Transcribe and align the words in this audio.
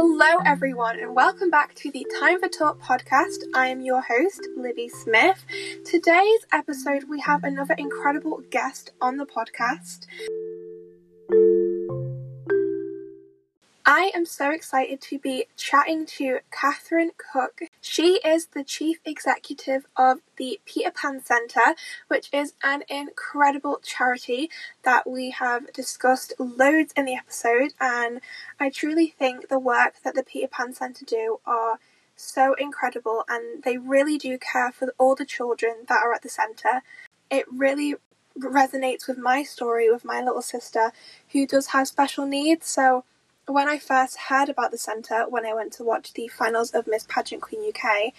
Hello, 0.00 0.38
everyone, 0.46 1.00
and 1.00 1.12
welcome 1.12 1.50
back 1.50 1.74
to 1.74 1.90
the 1.90 2.06
Time 2.20 2.38
for 2.38 2.46
Talk 2.46 2.80
podcast. 2.80 3.38
I 3.52 3.66
am 3.66 3.80
your 3.80 4.00
host, 4.00 4.46
Libby 4.56 4.88
Smith. 4.88 5.44
Today's 5.84 6.46
episode, 6.52 7.08
we 7.08 7.18
have 7.18 7.42
another 7.42 7.74
incredible 7.76 8.44
guest 8.48 8.92
on 9.00 9.16
the 9.16 9.26
podcast. 9.26 10.06
I 13.84 14.12
am 14.14 14.24
so 14.24 14.52
excited 14.52 15.00
to 15.00 15.18
be 15.18 15.46
chatting 15.56 16.06
to 16.18 16.38
Catherine 16.52 17.10
Cook. 17.16 17.62
She 17.90 18.20
is 18.22 18.48
the 18.48 18.64
Chief 18.64 18.98
Executive 19.06 19.86
of 19.96 20.20
the 20.36 20.60
Peter 20.66 20.90
Pan 20.90 21.24
Centre, 21.24 21.74
which 22.08 22.28
is 22.34 22.52
an 22.62 22.82
incredible 22.86 23.80
charity 23.82 24.50
that 24.82 25.08
we 25.08 25.30
have 25.30 25.72
discussed 25.72 26.34
loads 26.38 26.92
in 26.98 27.06
the 27.06 27.14
episode. 27.14 27.72
And 27.80 28.20
I 28.60 28.68
truly 28.68 29.06
think 29.06 29.48
the 29.48 29.58
work 29.58 29.94
that 30.04 30.14
the 30.14 30.22
Peter 30.22 30.48
Pan 30.48 30.74
Centre 30.74 31.06
do 31.06 31.40
are 31.46 31.78
so 32.14 32.52
incredible 32.58 33.24
and 33.26 33.62
they 33.62 33.78
really 33.78 34.18
do 34.18 34.36
care 34.36 34.70
for 34.70 34.92
all 34.98 35.14
the 35.14 35.24
children 35.24 35.86
that 35.88 36.02
are 36.04 36.12
at 36.12 36.20
the 36.20 36.28
centre. 36.28 36.82
It 37.30 37.46
really 37.50 37.94
resonates 38.38 39.08
with 39.08 39.16
my 39.16 39.42
story 39.42 39.90
with 39.90 40.04
my 40.04 40.20
little 40.20 40.42
sister 40.42 40.92
who 41.32 41.46
does 41.46 41.68
have 41.68 41.88
special 41.88 42.26
needs. 42.26 42.66
So 42.66 43.04
when 43.48 43.68
I 43.68 43.78
first 43.78 44.16
heard 44.28 44.48
about 44.48 44.70
the 44.70 44.78
centre, 44.78 45.24
when 45.28 45.46
I 45.46 45.54
went 45.54 45.72
to 45.74 45.84
watch 45.84 46.12
the 46.12 46.28
finals 46.28 46.70
of 46.72 46.86
Miss 46.86 47.06
Pageant 47.08 47.42
Queen 47.42 47.68
UK, 47.68 48.12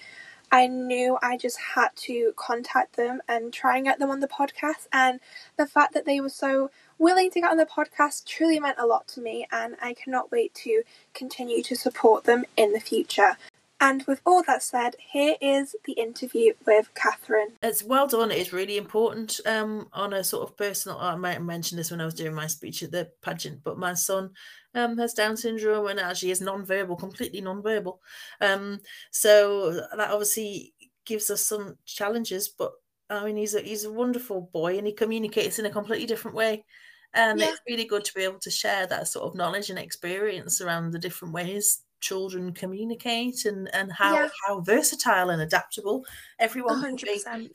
I 0.52 0.66
knew 0.68 1.18
I 1.22 1.38
just 1.38 1.60
had 1.76 1.90
to 1.98 2.34
contact 2.36 2.96
them 2.96 3.22
and 3.28 3.54
try 3.54 3.76
and 3.76 3.86
get 3.86 4.00
them 4.00 4.10
on 4.10 4.20
the 4.20 4.28
podcast. 4.28 4.88
And 4.92 5.20
the 5.58 5.68
fact 5.68 5.94
that 5.94 6.06
they 6.06 6.20
were 6.20 6.30
so 6.30 6.72
willing 6.98 7.30
to 7.32 7.42
get 7.42 7.52
on 7.52 7.58
the 7.58 7.66
podcast 7.66 8.26
truly 8.26 8.60
meant 8.60 8.80
a 8.80 8.88
lot 8.88 9.08
to 9.10 9.22
me, 9.22 9.48
and 9.52 9.76
I 9.82 9.94
cannot 9.94 10.32
wait 10.32 10.54
to 10.56 10.84
continue 11.14 11.62
to 11.64 11.76
support 11.76 12.24
them 12.24 12.46
in 12.58 12.74
the 12.74 12.80
future. 12.80 13.38
And 13.82 14.04
with 14.08 14.22
all 14.26 14.44
that 14.44 14.62
said, 14.62 14.96
here 15.00 15.36
is 15.40 15.76
the 15.86 15.94
interview 15.94 16.54
with 16.68 16.94
Catherine. 16.96 17.54
It's 17.64 17.84
well 17.84 18.08
done. 18.08 18.30
It's 18.30 18.52
really 18.52 18.78
important 18.78 19.40
um, 19.46 19.88
on 19.94 20.14
a 20.14 20.24
sort 20.24 20.50
of 20.50 20.58
personal. 20.58 20.98
I 21.00 21.16
might 21.16 21.34
have 21.34 21.44
mentioned 21.44 21.80
this 21.80 21.90
when 21.90 22.02
I 22.02 22.06
was 22.06 22.14
doing 22.14 22.34
my 22.34 22.48
speech 22.48 22.84
at 22.84 22.92
the 22.92 23.10
pageant, 23.22 23.64
but 23.64 23.78
my 23.78 23.94
son 23.94 24.32
um, 24.76 24.98
has 24.98 25.14
Down 25.14 25.38
syndrome 25.38 25.88
and 25.88 26.00
actually 26.00 26.32
is 26.32 26.42
non-verbal, 26.42 26.98
completely 26.98 27.40
non-verbal. 27.40 28.02
Um, 28.42 28.82
so 29.12 29.72
that 29.72 30.12
obviously 30.12 30.74
gives 31.06 31.30
us 31.30 31.42
some 31.42 31.78
challenges. 31.86 32.50
But 32.50 32.74
I 33.10 33.24
mean, 33.24 33.38
he's 33.38 33.56
a 33.56 33.62
he's 33.62 33.86
a 33.86 33.94
wonderful 33.94 34.50
boy, 34.52 34.78
and 34.78 34.86
he 34.86 34.94
communicates 34.94 35.58
in 35.58 35.66
a 35.66 35.72
completely 35.72 36.06
different 36.06 36.36
way. 36.36 36.66
And 37.14 37.40
yeah. 37.40 37.48
it's 37.48 37.62
really 37.68 37.86
good 37.86 38.04
to 38.06 38.14
be 38.14 38.24
able 38.24 38.40
to 38.40 38.52
share 38.52 38.86
that 38.88 39.08
sort 39.08 39.26
of 39.26 39.36
knowledge 39.36 39.70
and 39.70 39.80
experience 39.80 40.62
around 40.62 40.92
the 40.92 41.00
different 41.00 41.34
ways 41.34 41.82
children 42.00 42.54
communicate 42.54 43.46
and 43.46 43.70
and 43.74 43.92
how 43.92 44.14
yeah. 44.14 44.30
how 44.48 44.62
versatile 44.62 45.30
and 45.30 45.42
adaptable 45.42 46.06
everyone 46.40 46.82
100%. 46.82 47.24
can 47.24 47.40
be. 47.44 47.52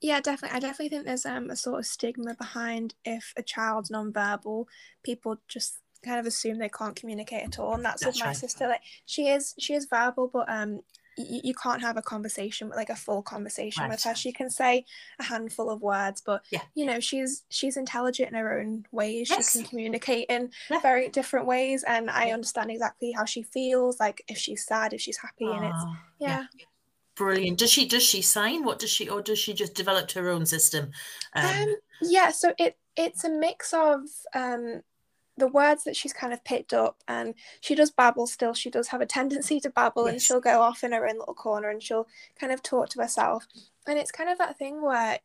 Yeah, 0.00 0.20
definitely. 0.20 0.56
I 0.56 0.60
definitely 0.60 0.90
think 0.90 1.06
there's 1.06 1.24
um, 1.24 1.48
a 1.48 1.56
sort 1.56 1.78
of 1.78 1.86
stigma 1.86 2.34
behind 2.34 2.94
if 3.06 3.32
a 3.38 3.42
child's 3.42 3.90
non-verbal, 3.90 4.68
people 5.02 5.38
just 5.48 5.78
kind 6.04 6.20
of 6.20 6.26
assume 6.26 6.58
they 6.58 6.68
can't 6.68 6.94
communicate 6.94 7.42
at 7.42 7.58
all, 7.58 7.72
and 7.72 7.84
that's, 7.84 8.04
that's 8.04 8.18
with 8.18 8.22
my 8.22 8.26
right. 8.28 8.36
sister. 8.36 8.68
Like 8.68 8.82
she 9.06 9.28
is, 9.28 9.54
she 9.58 9.72
is 9.72 9.86
verbal, 9.86 10.28
but 10.30 10.44
um, 10.48 10.80
you, 11.16 11.40
you 11.44 11.54
can't 11.54 11.80
have 11.80 11.96
a 11.96 12.02
conversation 12.02 12.70
like 12.70 12.90
a 12.90 12.96
full 12.96 13.22
conversation 13.22 13.82
right. 13.82 13.90
with 13.90 14.02
her 14.02 14.14
she 14.14 14.32
can 14.32 14.50
say 14.50 14.84
a 15.18 15.24
handful 15.24 15.70
of 15.70 15.82
words 15.82 16.20
but 16.20 16.44
yeah. 16.50 16.62
you 16.74 16.84
know 16.84 17.00
she's 17.00 17.44
she's 17.48 17.76
intelligent 17.76 18.30
in 18.30 18.34
her 18.34 18.58
own 18.60 18.86
ways 18.92 19.30
yes. 19.30 19.52
she 19.52 19.58
can 19.58 19.68
communicate 19.68 20.26
in 20.28 20.50
yeah. 20.70 20.80
very 20.80 21.08
different 21.08 21.46
ways 21.46 21.84
and 21.84 22.10
i 22.10 22.30
understand 22.30 22.70
exactly 22.70 23.12
how 23.12 23.24
she 23.24 23.42
feels 23.42 24.00
like 24.00 24.22
if 24.28 24.38
she's 24.38 24.64
sad 24.64 24.92
if 24.92 25.00
she's 25.00 25.18
happy 25.18 25.46
and 25.46 25.64
it's 25.64 25.84
yeah. 26.18 26.44
yeah. 26.56 26.64
brilliant 27.14 27.58
does 27.58 27.70
she 27.70 27.86
does 27.86 28.02
she 28.02 28.22
sign 28.22 28.64
what 28.64 28.78
does 28.78 28.90
she 28.90 29.08
or 29.08 29.22
does 29.22 29.38
she 29.38 29.52
just 29.52 29.74
develop 29.74 30.10
her 30.12 30.28
own 30.28 30.46
system 30.46 30.90
um, 31.34 31.44
um 31.44 31.76
yeah 32.02 32.30
so 32.30 32.52
it 32.58 32.76
it's 32.96 33.24
a 33.24 33.30
mix 33.30 33.72
of 33.72 34.00
um 34.34 34.82
the 35.36 35.48
words 35.48 35.84
that 35.84 35.96
she's 35.96 36.12
kind 36.12 36.32
of 36.32 36.44
picked 36.44 36.72
up 36.72 36.96
and 37.08 37.34
she 37.60 37.74
does 37.74 37.90
babble 37.90 38.26
still 38.26 38.54
she 38.54 38.70
does 38.70 38.88
have 38.88 39.00
a 39.00 39.06
tendency 39.06 39.60
to 39.60 39.70
babble 39.70 40.04
yes. 40.04 40.12
and 40.12 40.22
she'll 40.22 40.40
go 40.40 40.60
off 40.60 40.84
in 40.84 40.92
her 40.92 41.06
own 41.06 41.18
little 41.18 41.34
corner 41.34 41.68
and 41.68 41.82
she'll 41.82 42.06
kind 42.38 42.52
of 42.52 42.62
talk 42.62 42.88
to 42.88 43.00
herself 43.00 43.46
and 43.86 43.98
it's 43.98 44.12
kind 44.12 44.30
of 44.30 44.38
that 44.38 44.56
thing 44.58 44.80
where 44.82 45.18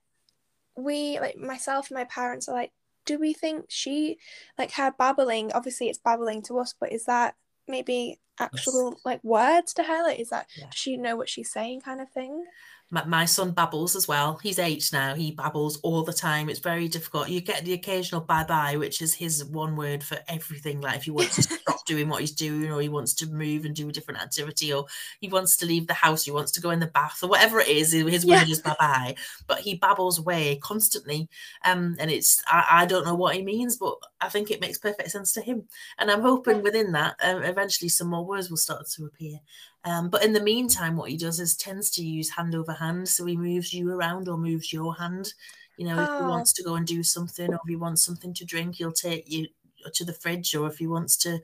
we 0.75 1.19
like 1.19 1.37
myself 1.37 1.89
and 1.89 1.97
my 1.97 2.05
parents 2.05 2.47
are 2.47 2.55
like 2.55 2.71
do 3.05 3.19
we 3.19 3.33
think 3.33 3.65
she 3.69 4.17
like 4.57 4.71
her 4.71 4.93
babbling 4.97 5.51
obviously 5.53 5.89
it's 5.89 5.99
babbling 5.99 6.41
to 6.41 6.57
us 6.57 6.73
but 6.79 6.91
is 6.91 7.05
that 7.05 7.35
maybe 7.67 8.19
actual 8.39 8.91
yes. 8.91 9.01
like 9.05 9.23
words 9.23 9.73
to 9.73 9.83
her 9.83 10.03
like 10.03 10.19
is 10.19 10.29
that 10.29 10.47
yeah. 10.57 10.65
does 10.65 10.75
she 10.75 10.97
know 10.97 11.15
what 11.15 11.29
she's 11.29 11.51
saying 11.51 11.81
kind 11.81 12.01
of 12.01 12.09
thing 12.09 12.45
my, 12.91 13.05
my, 13.05 13.25
son 13.25 13.51
babbles 13.51 13.95
as 13.95 14.07
well. 14.07 14.39
He's 14.41 14.57
eight 14.57 14.89
now. 14.91 15.13
He 15.13 15.31
babbles 15.31 15.77
all 15.81 16.03
the 16.03 16.13
time. 16.13 16.49
It's 16.49 16.59
very 16.59 16.87
difficult. 16.87 17.29
You 17.29 17.39
get 17.39 17.63
the 17.63 17.73
occasional 17.73 18.21
bye 18.21 18.43
bye, 18.43 18.77
which 18.77 19.01
is 19.01 19.13
his 19.13 19.45
one 19.45 19.75
word 19.75 20.03
for 20.03 20.17
everything. 20.27 20.81
Like 20.81 20.97
if 20.97 21.03
he 21.03 21.11
wants 21.11 21.35
to 21.35 21.41
stop 21.43 21.85
doing 21.85 22.09
what 22.09 22.21
he's 22.21 22.31
doing, 22.31 22.71
or 22.71 22.81
he 22.81 22.89
wants 22.89 23.13
to 23.15 23.27
move 23.27 23.65
and 23.65 23.75
do 23.75 23.89
a 23.89 23.91
different 23.91 24.21
activity, 24.21 24.73
or 24.73 24.85
he 25.19 25.27
wants 25.27 25.55
to 25.57 25.65
leave 25.65 25.85
the 25.87 25.93
house, 25.93 26.25
he 26.25 26.31
wants 26.31 26.51
to 26.53 26.61
go 26.61 26.71
in 26.71 26.79
the 26.79 26.87
bath, 26.87 27.19
or 27.21 27.29
whatever 27.29 27.59
it 27.59 27.67
is, 27.67 27.91
his 27.91 28.25
yeah. 28.25 28.39
word 28.39 28.49
is 28.49 28.61
bye 28.61 28.75
bye. 28.79 29.15
But 29.47 29.59
he 29.59 29.75
babbles 29.75 30.17
away 30.17 30.57
constantly. 30.61 31.29
Um, 31.65 31.95
and 31.99 32.09
it's, 32.09 32.41
I, 32.47 32.65
I, 32.71 32.85
don't 32.85 33.05
know 33.05 33.15
what 33.15 33.35
he 33.35 33.43
means, 33.43 33.77
but 33.77 33.95
I 34.19 34.29
think 34.29 34.49
it 34.49 34.61
makes 34.61 34.77
perfect 34.77 35.11
sense 35.11 35.31
to 35.33 35.41
him. 35.41 35.67
And 35.97 36.09
I'm 36.09 36.21
hoping 36.21 36.63
within 36.63 36.91
that, 36.93 37.15
um, 37.21 37.43
eventually 37.43 37.89
some 37.89 38.07
more 38.07 38.25
words 38.25 38.49
will 38.49 38.57
start 38.57 38.87
to 38.95 39.05
appear. 39.05 39.39
Um, 39.85 40.09
but 40.09 40.23
in 40.23 40.33
the 40.33 40.41
meantime, 40.41 40.97
what 40.97 41.09
he 41.09 41.17
does 41.17 41.39
is 41.39 41.55
tends 41.55 41.89
to 41.91 42.03
use 42.03 42.29
hand 42.29 42.53
over 42.53 42.73
hand. 42.79 43.07
So 43.07 43.25
he 43.25 43.37
moves 43.37 43.73
you 43.73 43.91
around 43.91 44.27
or 44.27 44.37
moves 44.37 44.73
your 44.73 44.95
hand. 44.95 45.33
You 45.77 45.87
know, 45.87 45.97
oh. 45.97 46.03
if 46.03 46.09
he 46.09 46.25
oh. 46.25 46.29
wants 46.29 46.53
to 46.53 46.63
go 46.63 46.75
and 46.75 46.87
do 46.87 47.03
something 47.03 47.49
or 47.49 47.55
if 47.55 47.69
he 47.69 47.75
wants 47.75 48.03
something 48.03 48.33
to 48.33 48.45
drink, 48.45 48.75
he'll 48.75 48.91
take 48.91 49.29
you 49.29 49.47
to 49.93 50.03
the 50.03 50.13
fridge. 50.13 50.55
Or 50.55 50.67
if 50.67 50.77
he 50.77 50.87
wants 50.87 51.15
to 51.17 51.39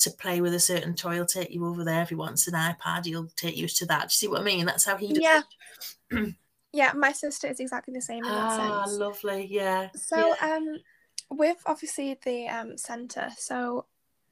to 0.00 0.10
play 0.10 0.40
with 0.40 0.54
a 0.54 0.60
certain 0.60 0.94
toy, 0.94 1.14
he'll 1.14 1.26
take 1.26 1.50
you 1.50 1.66
over 1.66 1.84
there. 1.84 2.02
If 2.02 2.08
he 2.08 2.14
wants 2.14 2.48
an 2.48 2.54
iPad, 2.54 3.04
he'll 3.04 3.28
take 3.36 3.56
you 3.56 3.68
to 3.68 3.86
that. 3.86 4.02
Do 4.02 4.06
you 4.06 4.10
see 4.10 4.28
what 4.28 4.40
I 4.40 4.44
mean? 4.44 4.66
That's 4.66 4.84
how 4.84 4.96
he 4.96 5.12
does 5.12 5.22
yeah. 5.22 5.42
yeah, 6.72 6.92
my 6.94 7.12
sister 7.12 7.48
is 7.48 7.60
exactly 7.60 7.94
the 7.94 8.00
same 8.00 8.24
in 8.24 8.30
that 8.30 8.60
ah, 8.60 8.84
sense. 8.84 8.98
lovely. 8.98 9.46
Yeah. 9.50 9.90
So 9.94 10.34
yeah. 10.40 10.54
um 10.56 10.78
with 11.30 11.58
obviously 11.66 12.18
the 12.24 12.48
um 12.48 12.76
center, 12.76 13.28
so 13.36 13.86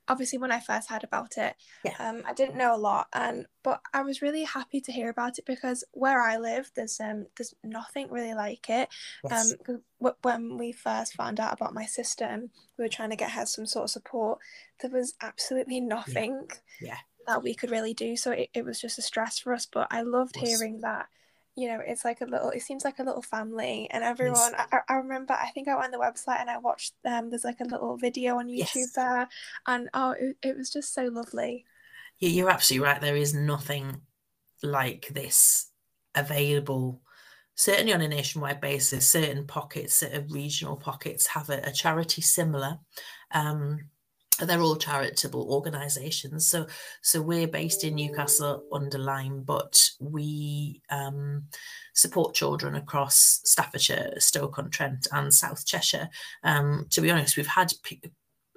obviously 0.09 0.39
when 0.39 0.53
I 0.53 0.61
first 0.61 0.89
heard 0.89 1.05
about 1.05 1.37
it, 1.37 1.55
yeah. 1.85 1.95
um, 1.99 2.23
I 2.27 2.33
didn't 2.33 2.57
know 2.57 2.75
a 2.75 2.79
lot, 2.79 3.09
and 3.13 3.47
but 3.63 3.81
I 3.93 4.03
was 4.03 4.23
really 4.23 4.45
happy 4.45 4.81
to 4.81 4.93
hear 4.93 5.11
about 5.11 5.39
it 5.39 5.47
because 5.47 5.85
where 5.93 6.21
I 6.23 6.37
live, 6.39 6.71
there's 6.75 6.99
um 7.01 7.27
there's 7.37 7.55
nothing 7.63 8.11
really 8.11 8.35
like 8.35 8.69
it. 8.71 8.89
Yes. 9.29 9.55
Um, 9.69 9.83
when 10.23 10.59
we 10.59 10.73
first 10.73 11.15
found 11.15 11.41
out 11.41 11.53
about 11.53 11.75
my 11.75 11.85
sister, 11.85 12.25
and 12.25 12.51
we 12.77 12.85
were 12.85 12.89
trying 12.89 13.11
to 13.11 13.17
get 13.17 13.33
her 13.33 13.47
some 13.47 13.67
sort 13.67 13.85
of 13.85 13.91
support, 13.91 14.39
there 14.81 14.91
was 14.91 15.15
absolutely 15.21 15.81
nothing. 15.81 16.49
Yeah. 16.81 16.89
yeah. 16.89 16.97
That 17.27 17.43
we 17.43 17.55
could 17.55 17.71
really 17.71 17.93
do, 17.93 18.17
so 18.17 18.31
it, 18.31 18.49
it 18.55 18.65
was 18.65 18.81
just 18.81 18.99
a 18.99 19.03
stress 19.03 19.39
for 19.39 19.53
us. 19.53 19.67
But 19.67 19.89
I 19.91 20.01
loved 20.01 20.37
hearing 20.37 20.81
that 20.81 21.09
you 21.59 21.67
know, 21.67 21.81
it's 21.85 22.05
like 22.05 22.21
a 22.21 22.25
little, 22.25 22.51
it 22.51 22.63
seems 22.63 22.85
like 22.85 23.01
a 23.01 23.03
little 23.03 23.23
family, 23.23 23.89
and 23.91 24.05
everyone. 24.05 24.53
Yes. 24.53 24.69
I, 24.73 24.79
I 24.89 24.95
remember, 24.95 25.33
I 25.33 25.51
think 25.51 25.67
I 25.67 25.75
went 25.75 25.87
on 25.87 25.91
the 25.91 25.99
website 25.99 26.41
and 26.41 26.49
I 26.49 26.59
watched. 26.59 26.95
Um, 27.05 27.31
there's 27.31 27.45
like 27.45 27.61
a 27.61 27.65
little 27.65 27.97
video 27.97 28.39
on 28.39 28.47
YouTube 28.47 28.77
yes. 28.77 28.93
there, 28.93 29.29
and 29.67 29.89
oh, 29.93 30.15
it, 30.19 30.37
it 30.43 30.57
was 30.57 30.71
just 30.71 30.95
so 30.95 31.07
lovely. 31.07 31.65
Yeah, 32.21 32.29
you're 32.29 32.51
absolutely 32.51 32.87
right. 32.87 33.01
There 33.01 33.17
is 33.17 33.35
nothing 33.35 34.03
like 34.63 35.09
this 35.11 35.71
available. 36.15 37.03
Certainly 37.57 37.93
on 37.93 38.03
a 38.03 38.09
nationwide 38.09 38.61
basis, 38.61 39.09
certain 39.09 39.45
pockets, 39.45 39.97
certain 39.97 40.29
regional 40.29 40.77
pockets 40.77 41.27
have 41.27 41.51
a, 41.51 41.61
a 41.65 41.73
charity 41.73 42.23
similar. 42.23 42.79
Um, 43.33 43.91
they're 44.47 44.61
all 44.61 44.77
charitable 44.77 45.51
organisations. 45.51 46.47
So, 46.47 46.67
so 47.03 47.21
we're 47.21 47.49
based 47.49 47.85
in 47.85 47.97
Newcastle 47.97 48.65
under 48.73 48.99
Lyme, 48.99 49.43
but 49.43 49.81
we 50.01 50.81
um, 50.91 51.45
support 51.95 52.35
children 52.35 52.77
across 52.77 53.41
Staffordshire, 53.45 54.15
Stoke-on-Trent, 54.19 55.09
and 55.13 55.33
South 55.33 55.67
Cheshire. 55.67 56.09
Um, 56.45 56.87
to 56.91 57.01
be 57.01 57.11
honest, 57.11 57.37
we've 57.37 57.47
had 57.47 57.73
pe 57.83 57.99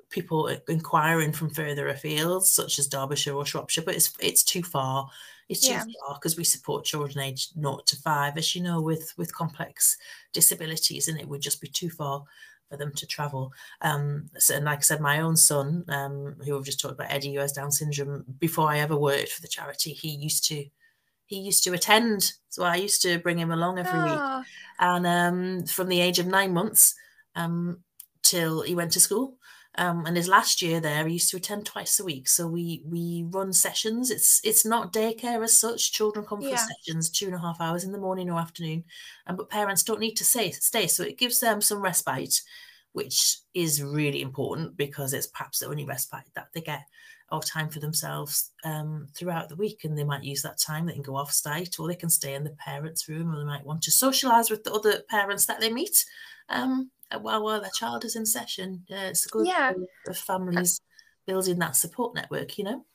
people 0.09 0.47
inquiring 0.67 1.31
from 1.31 1.49
further 1.49 1.87
afield, 1.87 2.45
such 2.45 2.77
as 2.77 2.87
Derbyshire 2.87 3.33
or 3.33 3.45
Shropshire, 3.45 3.83
but 3.85 3.95
it's 3.95 4.13
it's 4.19 4.43
too 4.43 4.61
far. 4.61 5.07
It's 5.47 5.61
too 5.61 5.71
yeah. 5.71 5.83
far 6.05 6.15
because 6.15 6.37
we 6.37 6.43
support 6.43 6.85
children 6.85 7.23
aged 7.23 7.53
0 7.59 7.79
to 7.85 7.95
5, 7.97 8.37
as 8.37 8.55
you 8.55 8.61
know, 8.61 8.81
with 8.81 9.13
with 9.17 9.33
complex 9.33 9.97
disabilities, 10.33 11.07
and 11.07 11.19
it 11.19 11.27
would 11.27 11.41
just 11.41 11.61
be 11.61 11.69
too 11.69 11.89
far 11.89 12.25
for 12.71 12.77
them 12.77 12.93
to 12.93 13.05
travel. 13.05 13.53
Um, 13.81 14.29
so, 14.39 14.55
and 14.55 14.65
like 14.65 14.79
I 14.79 14.81
said, 14.81 15.01
my 15.01 15.19
own 15.19 15.35
son, 15.35 15.83
um, 15.89 16.37
who 16.43 16.57
I've 16.57 16.63
just 16.63 16.79
talked 16.79 16.93
about, 16.93 17.11
Eddie, 17.11 17.33
who 17.35 17.41
has 17.41 17.51
Down 17.51 17.71
syndrome, 17.71 18.23
before 18.39 18.69
I 18.69 18.79
ever 18.79 18.95
worked 18.95 19.33
for 19.33 19.41
the 19.41 19.47
charity, 19.47 19.91
he 19.91 20.09
used 20.09 20.45
to 20.45 20.65
he 21.25 21.39
used 21.39 21.63
to 21.63 21.73
attend. 21.73 22.33
So 22.49 22.63
I 22.63 22.75
used 22.75 23.01
to 23.03 23.17
bring 23.19 23.37
him 23.37 23.51
along 23.51 23.79
every 23.79 23.99
oh. 23.99 24.03
week. 24.03 24.19
Ah. 24.19 24.43
And 24.79 25.07
um, 25.07 25.65
from 25.65 25.87
the 25.87 26.01
age 26.01 26.19
of 26.19 26.27
nine 26.27 26.53
months 26.53 26.95
um, 27.35 27.79
till 28.21 28.61
he 28.61 28.75
went 28.75 28.91
to 28.93 28.99
school. 28.99 29.37
Um, 29.75 30.05
and 30.05 30.17
his 30.17 30.27
last 30.27 30.61
year 30.61 30.81
there, 30.81 31.07
he 31.07 31.13
used 31.13 31.29
to 31.31 31.37
attend 31.37 31.65
twice 31.65 31.99
a 31.99 32.03
week. 32.03 32.27
So 32.27 32.45
we 32.47 32.83
we 32.85 33.25
run 33.29 33.53
sessions. 33.53 34.11
It's 34.11 34.41
it's 34.43 34.65
not 34.65 34.91
daycare 34.93 35.43
as 35.43 35.57
such. 35.57 35.93
Children 35.93 36.25
come 36.25 36.41
for 36.41 36.49
Yeah. 36.49 36.57
sessions 36.57 37.09
two 37.09 37.27
and 37.27 37.35
a 37.35 37.39
half 37.39 37.61
hours 37.61 37.83
in 37.85 37.91
the 37.93 37.97
morning 37.97 38.29
or 38.29 38.39
afternoon, 38.39 38.83
and 39.27 39.37
but 39.37 39.49
parents 39.49 39.83
don't 39.83 39.99
need 40.01 40.15
to 40.15 40.25
stay 40.25 40.51
stay. 40.51 40.87
So 40.87 41.03
it 41.03 41.17
gives 41.17 41.39
them 41.39 41.61
some 41.61 41.81
respite, 41.81 42.41
which 42.91 43.37
is 43.53 43.81
really 43.81 44.21
important 44.21 44.75
because 44.75 45.13
it's 45.13 45.27
perhaps 45.27 45.59
the 45.59 45.67
only 45.67 45.85
respite 45.85 46.25
that 46.35 46.47
they 46.53 46.61
get 46.61 46.83
or 47.31 47.41
time 47.41 47.69
for 47.69 47.79
themselves 47.79 48.51
um, 48.65 49.07
throughout 49.15 49.47
the 49.47 49.55
week. 49.55 49.85
And 49.85 49.97
they 49.97 50.03
might 50.03 50.23
use 50.23 50.41
that 50.41 50.59
time. 50.59 50.85
They 50.85 50.93
can 50.93 51.01
go 51.01 51.15
off 51.15 51.31
site 51.31 51.79
or 51.79 51.87
they 51.87 51.95
can 51.95 52.09
stay 52.09 52.33
in 52.35 52.43
the 52.43 52.49
parents' 52.51 53.07
room 53.07 53.33
or 53.33 53.39
they 53.39 53.45
might 53.45 53.65
want 53.65 53.83
to 53.83 53.91
socialise 53.91 54.51
with 54.51 54.65
the 54.65 54.73
other 54.73 55.01
parents 55.09 55.45
that 55.45 55.61
they 55.61 55.71
meet 55.71 56.05
um, 56.49 56.91
while, 57.19 57.43
while 57.43 57.61
their 57.61 57.69
child 57.71 58.05
is 58.05 58.15
in 58.15 58.25
session. 58.25 58.85
Yeah, 58.87 59.07
it's 59.07 59.25
good 59.27 59.47
Yeah. 59.47 59.73
of 60.07 60.17
families 60.17 60.81
building 61.27 61.59
that 61.59 61.75
support 61.75 62.15
network, 62.15 62.57
you 62.57 62.63
know? 62.63 62.85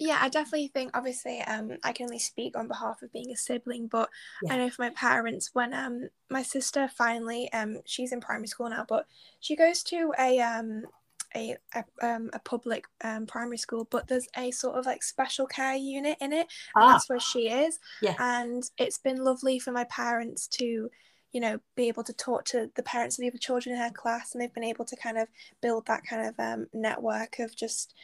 Yeah, 0.00 0.18
I 0.20 0.28
definitely 0.28 0.68
think 0.68 0.92
obviously 0.96 1.40
um 1.42 1.72
I 1.82 1.92
can 1.92 2.04
only 2.06 2.20
speak 2.20 2.56
on 2.56 2.68
behalf 2.68 3.02
of 3.02 3.12
being 3.12 3.32
a 3.32 3.36
sibling, 3.36 3.88
but 3.88 4.08
Yeah. 4.40 4.50
I 4.50 4.56
know 4.56 4.70
for 4.70 4.82
my 4.82 4.90
parents 4.90 5.50
when 5.54 5.74
um 5.74 6.08
my 6.30 6.42
sister 6.42 6.88
finally 6.88 7.52
um 7.52 7.78
she's 7.84 8.12
in 8.12 8.20
primary 8.20 8.46
school 8.46 8.70
now, 8.70 8.84
but 8.88 9.06
she 9.40 9.56
goes 9.56 9.82
to 9.84 10.12
a 10.18 10.38
um 10.40 10.86
a, 11.34 11.56
a 11.74 11.84
um 12.00 12.30
a 12.32 12.38
public 12.38 12.84
um 13.02 13.26
primary 13.26 13.58
school, 13.58 13.88
but 13.90 14.06
there's 14.06 14.28
a 14.36 14.52
sort 14.52 14.76
of 14.78 14.86
like 14.86 15.02
special 15.02 15.46
care 15.46 15.74
unit 15.74 16.16
in 16.20 16.32
it, 16.32 16.46
and 16.78 16.88
Ah, 16.88 16.88
that's 16.88 17.08
where 17.08 17.20
she 17.20 17.48
is. 17.48 17.80
Yeah. 18.00 18.18
And 18.18 18.62
it's 18.78 18.98
been 18.98 19.16
lovely 19.24 19.58
for 19.58 19.72
my 19.72 19.84
parents 19.84 20.46
to 20.58 20.90
you 21.32 21.40
know 21.40 21.60
be 21.76 21.88
able 21.88 22.04
to 22.04 22.12
talk 22.12 22.44
to 22.44 22.70
the 22.74 22.82
parents 22.82 23.18
of 23.18 23.22
the 23.22 23.28
other 23.28 23.38
children 23.38 23.74
in 23.74 23.80
her 23.80 23.90
class 23.90 24.32
and 24.32 24.40
they've 24.40 24.54
been 24.54 24.64
able 24.64 24.84
to 24.84 24.96
kind 24.96 25.18
of 25.18 25.28
build 25.60 25.86
that 25.86 26.04
kind 26.04 26.26
of 26.26 26.34
um 26.38 26.66
network 26.72 27.38
of 27.38 27.54
just 27.56 27.94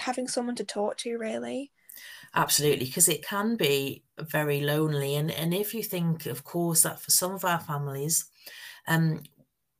having 0.00 0.28
someone 0.28 0.56
to 0.56 0.64
talk 0.64 0.96
to 0.98 1.16
really 1.18 1.72
absolutely, 2.34 2.86
because 2.86 3.08
it 3.08 3.24
can 3.24 3.56
be 3.56 4.04
very 4.18 4.60
lonely. 4.60 5.14
And, 5.14 5.30
and 5.30 5.54
if 5.54 5.74
you 5.74 5.82
think, 5.82 6.26
of 6.26 6.44
course, 6.44 6.82
that 6.82 7.00
for 7.00 7.10
some 7.10 7.32
of 7.32 7.44
our 7.44 7.60
families, 7.60 8.26
um, 8.86 9.22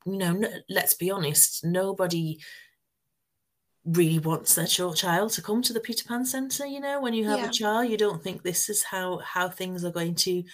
you 0.07 0.17
know, 0.19 0.37
n- 0.37 0.63
let's 0.69 0.95
be 0.95 1.11
honest, 1.11 1.65
nobody 1.65 2.41
really 3.85 4.19
wants 4.19 4.55
their 4.55 4.67
chil- 4.67 4.95
child 4.95 5.33
to 5.33 5.43
come 5.43 5.63
to 5.63 5.73
the 5.73 5.81
Peter 5.81 6.05
Pan 6.07 6.25
Centre. 6.25 6.67
You 6.67 6.81
know, 6.81 7.01
when 7.01 7.15
you 7.15 7.27
have 7.27 7.41
Yeah. 7.41 7.49
a 7.49 7.53
child, 7.53 7.91
you 7.91 7.97
don't 7.97 8.23
think 8.23 8.43
this 8.43 8.69
is 8.69 8.83
how 8.83 9.19
how 9.19 9.49
things 9.49 9.85
are 9.85 9.91
going 9.93 10.15
to 10.17 10.45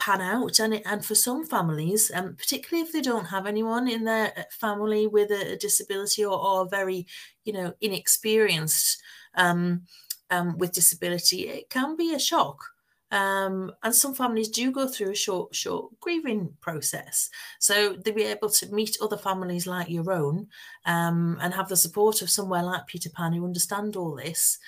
pan 0.00 0.20
out. 0.20 0.58
And 0.58 0.74
it, 0.74 0.82
and 0.84 1.04
for 1.04 1.14
some 1.14 1.44
families, 1.46 2.10
um, 2.14 2.34
particularly 2.36 2.86
if 2.86 2.92
they 2.92 3.00
don't 3.00 3.26
have 3.26 3.46
anyone 3.46 3.86
in 3.88 4.04
their 4.04 4.32
uh, 4.36 4.42
family 4.50 5.06
with 5.06 5.30
a, 5.30 5.52
a 5.52 5.56
disability 5.56 6.24
or, 6.24 6.38
or 6.38 6.68
very, 6.68 7.06
you 7.44 7.52
know, 7.52 7.74
inexperienced 7.80 9.00
um, 9.36 9.82
um, 10.30 10.58
with 10.58 10.72
disability, 10.72 11.48
it 11.48 11.70
can 11.70 11.96
be 11.96 12.14
a 12.14 12.18
shock. 12.18 12.64
Um, 13.12 13.72
and 13.82 13.94
some 13.94 14.14
families 14.14 14.48
do 14.48 14.70
go 14.70 14.86
through 14.86 15.10
a 15.10 15.16
short, 15.16 15.54
short 15.54 15.98
grieving 15.98 16.54
process. 16.60 17.28
So 17.58 17.96
they'll 17.96 18.14
be 18.14 18.22
able 18.22 18.50
to 18.50 18.72
meet 18.72 18.98
other 19.02 19.16
families 19.16 19.66
like 19.66 19.90
your 19.90 20.12
own 20.12 20.46
um, 20.86 21.36
and 21.40 21.52
have 21.52 21.68
the 21.68 21.76
support 21.76 22.22
of 22.22 22.30
somewhere 22.30 22.62
like 22.62 22.86
Peter 22.86 23.10
Pan 23.10 23.32
who 23.32 23.44
understand 23.44 23.96
all 23.96 24.14
this. 24.14 24.58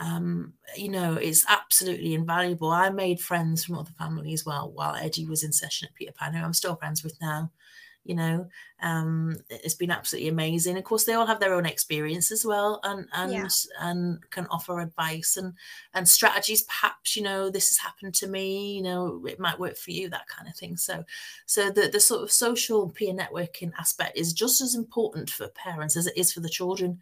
Um, 0.00 0.54
you 0.76 0.88
know, 0.88 1.14
it's 1.14 1.44
absolutely 1.48 2.14
invaluable. 2.14 2.70
I 2.70 2.90
made 2.90 3.20
friends 3.20 3.64
from 3.64 3.76
other 3.78 3.92
families 3.98 4.46
well 4.46 4.70
while 4.72 4.94
Eddie 4.94 5.26
was 5.26 5.44
in 5.44 5.52
session 5.52 5.88
at 5.88 5.94
Peter 5.94 6.12
Pan, 6.12 6.34
who 6.34 6.42
I'm 6.42 6.54
still 6.54 6.76
friends 6.76 7.04
with 7.04 7.20
now. 7.20 7.52
You 8.02 8.14
know, 8.14 8.48
um, 8.80 9.36
it's 9.50 9.74
been 9.74 9.90
absolutely 9.90 10.30
amazing. 10.30 10.78
Of 10.78 10.84
course, 10.84 11.04
they 11.04 11.12
all 11.12 11.26
have 11.26 11.38
their 11.38 11.52
own 11.52 11.66
experience 11.66 12.32
as 12.32 12.46
well, 12.46 12.80
and 12.82 13.06
and 13.12 13.30
Yeah. 13.32 13.48
and 13.78 14.30
can 14.30 14.46
offer 14.46 14.80
advice 14.80 15.36
and 15.36 15.52
and 15.92 16.08
strategies. 16.08 16.62
Perhaps 16.62 17.14
you 17.14 17.22
know 17.22 17.50
this 17.50 17.68
has 17.68 17.76
happened 17.76 18.14
to 18.14 18.26
me. 18.26 18.74
You 18.76 18.82
know, 18.82 19.26
it 19.26 19.38
might 19.38 19.58
work 19.60 19.76
for 19.76 19.90
you. 19.90 20.08
That 20.08 20.28
kind 20.28 20.48
of 20.48 20.56
thing. 20.56 20.78
So, 20.78 21.04
so 21.44 21.70
the 21.70 21.88
the 21.88 22.00
sort 22.00 22.22
of 22.22 22.32
social 22.32 22.88
peer 22.88 23.12
networking 23.12 23.72
aspect 23.78 24.16
is 24.16 24.32
just 24.32 24.62
as 24.62 24.74
important 24.74 25.28
for 25.28 25.48
parents 25.48 25.94
as 25.94 26.06
it 26.06 26.16
is 26.16 26.32
for 26.32 26.40
the 26.40 26.48
children 26.48 27.00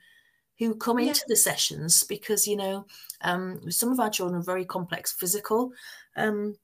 who 0.59 0.75
come 0.75 0.99
Yeah. 0.99 1.09
into 1.09 1.25
the 1.29 1.37
sessions 1.37 2.05
because 2.05 2.47
you 2.47 2.57
know 2.57 2.87
um, 3.23 3.71
some 3.71 3.91
of 3.93 4.01
our 4.01 4.11
children 4.11 4.41
are 4.41 4.45
very 4.45 4.65
complex 4.65 5.13
physical 5.13 5.73
um, 6.17 6.57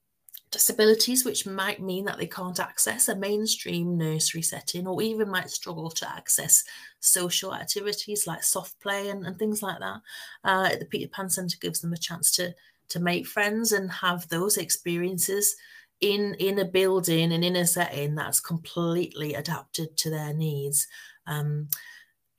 disabilities 0.51 1.25
which 1.25 1.45
might 1.45 1.81
mean 1.81 2.05
that 2.05 2.17
they 2.17 2.27
can't 2.27 2.59
access 2.59 3.09
a 3.09 3.15
mainstream 3.15 3.97
nursery 3.97 4.41
setting 4.41 4.87
or 4.87 5.01
even 5.01 5.29
might 5.29 5.49
struggle 5.49 5.89
to 5.89 6.09
access 6.09 6.63
social 6.99 7.53
activities 7.53 8.25
like 8.27 8.43
soft 8.43 8.79
play 8.79 9.09
and, 9.09 9.25
and 9.25 9.37
things 9.37 9.61
like 9.61 9.79
that 9.79 10.01
uh, 10.43 10.69
the 10.77 10.85
peter 10.85 11.09
pan 11.09 11.29
centre 11.29 11.57
gives 11.59 11.81
them 11.81 11.93
a 11.93 11.97
chance 11.97 12.31
to 12.31 12.53
to 12.87 12.99
make 12.99 13.25
friends 13.25 13.71
and 13.71 13.91
have 13.91 14.27
those 14.29 14.57
experiences 14.57 15.55
in 16.01 16.35
in 16.35 16.59
a 16.59 16.65
building 16.65 17.31
and 17.33 17.43
in 17.43 17.55
a 17.55 17.65
setting 17.65 18.15
that's 18.15 18.39
completely 18.39 19.33
adapted 19.33 19.97
to 19.97 20.09
their 20.09 20.33
needs 20.33 20.87
um, 21.27 21.67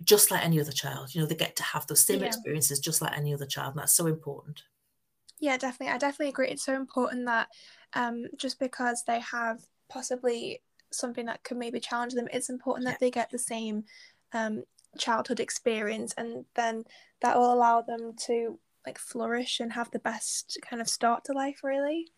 just 0.05 0.31
like 0.31 0.45
any 0.45 0.61
other 0.61 0.73
child. 0.73 1.15
You 1.15 1.21
know, 1.21 1.27
they 1.27 1.35
get 1.35 1.57
to 1.57 1.63
have 1.63 1.87
those 1.87 2.05
same 2.05 2.21
Yeah. 2.21 2.27
experiences 2.27 2.81
just 2.81 3.01
like 3.03 3.17
any 3.17 3.33
other 3.35 3.47
child. 3.47 3.73
And 3.75 3.81
that's 3.81 3.95
so 3.95 4.07
important. 4.07 4.63
Yeah, 5.39 5.57
definitely. 5.57 5.95
I 5.95 5.99
definitely 5.99 6.31
agree. 6.31 6.49
It's 6.49 6.65
so 6.65 6.75
important 6.75 7.27
that 7.27 7.49
um, 7.95 8.27
just 8.37 8.59
because 8.59 9.05
they 9.05 9.21
have 9.21 9.61
possibly 9.89 10.63
something 10.93 11.27
that 11.27 11.43
could 11.45 11.57
maybe 11.59 11.81
challenge 11.81 12.15
them, 12.15 12.29
it's 12.33 12.49
important 12.49 12.85
Yeah. 12.87 12.93
that 12.93 13.01
they 13.01 13.11
get 13.11 13.31
the 13.31 13.39
same 13.39 13.85
um, 14.33 14.65
childhood 14.99 15.41
experience, 15.41 16.15
and 16.17 16.45
then 16.55 16.85
that 17.21 17.37
will 17.37 17.53
allow 17.53 17.83
them 17.83 18.15
to 18.27 18.59
like 18.87 18.99
flourish 18.99 19.61
and 19.61 19.73
have 19.73 19.91
the 19.91 19.99
best 19.99 20.59
kind 20.63 20.81
of 20.81 20.89
start 20.89 21.25
to 21.25 21.33
life. 21.33 21.61
Really. 21.63 22.09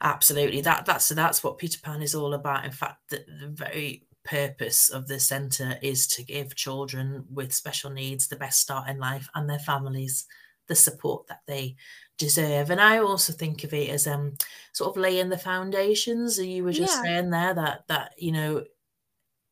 Absolutely. 0.00 0.60
That 0.60 0.86
that's 0.86 1.08
that's 1.08 1.42
what 1.42 1.58
Peter 1.58 1.78
Pan 1.82 2.02
is 2.02 2.14
all 2.14 2.34
about. 2.34 2.64
In 2.64 2.72
fact, 2.72 3.10
the, 3.10 3.24
the 3.40 3.48
very 3.48 4.06
purpose 4.24 4.88
of 4.88 5.08
the 5.08 5.18
centre 5.18 5.78
is 5.82 6.06
to 6.08 6.22
give 6.22 6.54
children 6.54 7.24
with 7.30 7.52
special 7.52 7.90
needs 7.90 8.28
the 8.28 8.36
best 8.36 8.60
start 8.60 8.88
in 8.88 8.98
life 8.98 9.28
and 9.34 9.48
their 9.48 9.58
families 9.58 10.26
the 10.68 10.74
support 10.76 11.26
that 11.26 11.40
they 11.46 11.74
deserve. 12.18 12.70
And 12.70 12.80
I 12.80 12.98
also 12.98 13.32
think 13.32 13.64
of 13.64 13.74
it 13.74 13.90
as 13.90 14.06
um 14.06 14.34
sort 14.72 14.90
of 14.90 15.00
laying 15.00 15.28
the 15.28 15.38
foundations. 15.38 16.38
You 16.38 16.62
were 16.64 16.72
just 16.72 16.96
Yeah. 16.96 17.02
saying 17.02 17.30
there 17.30 17.54
that 17.54 17.86
that 17.88 18.12
you 18.16 18.32
know 18.32 18.64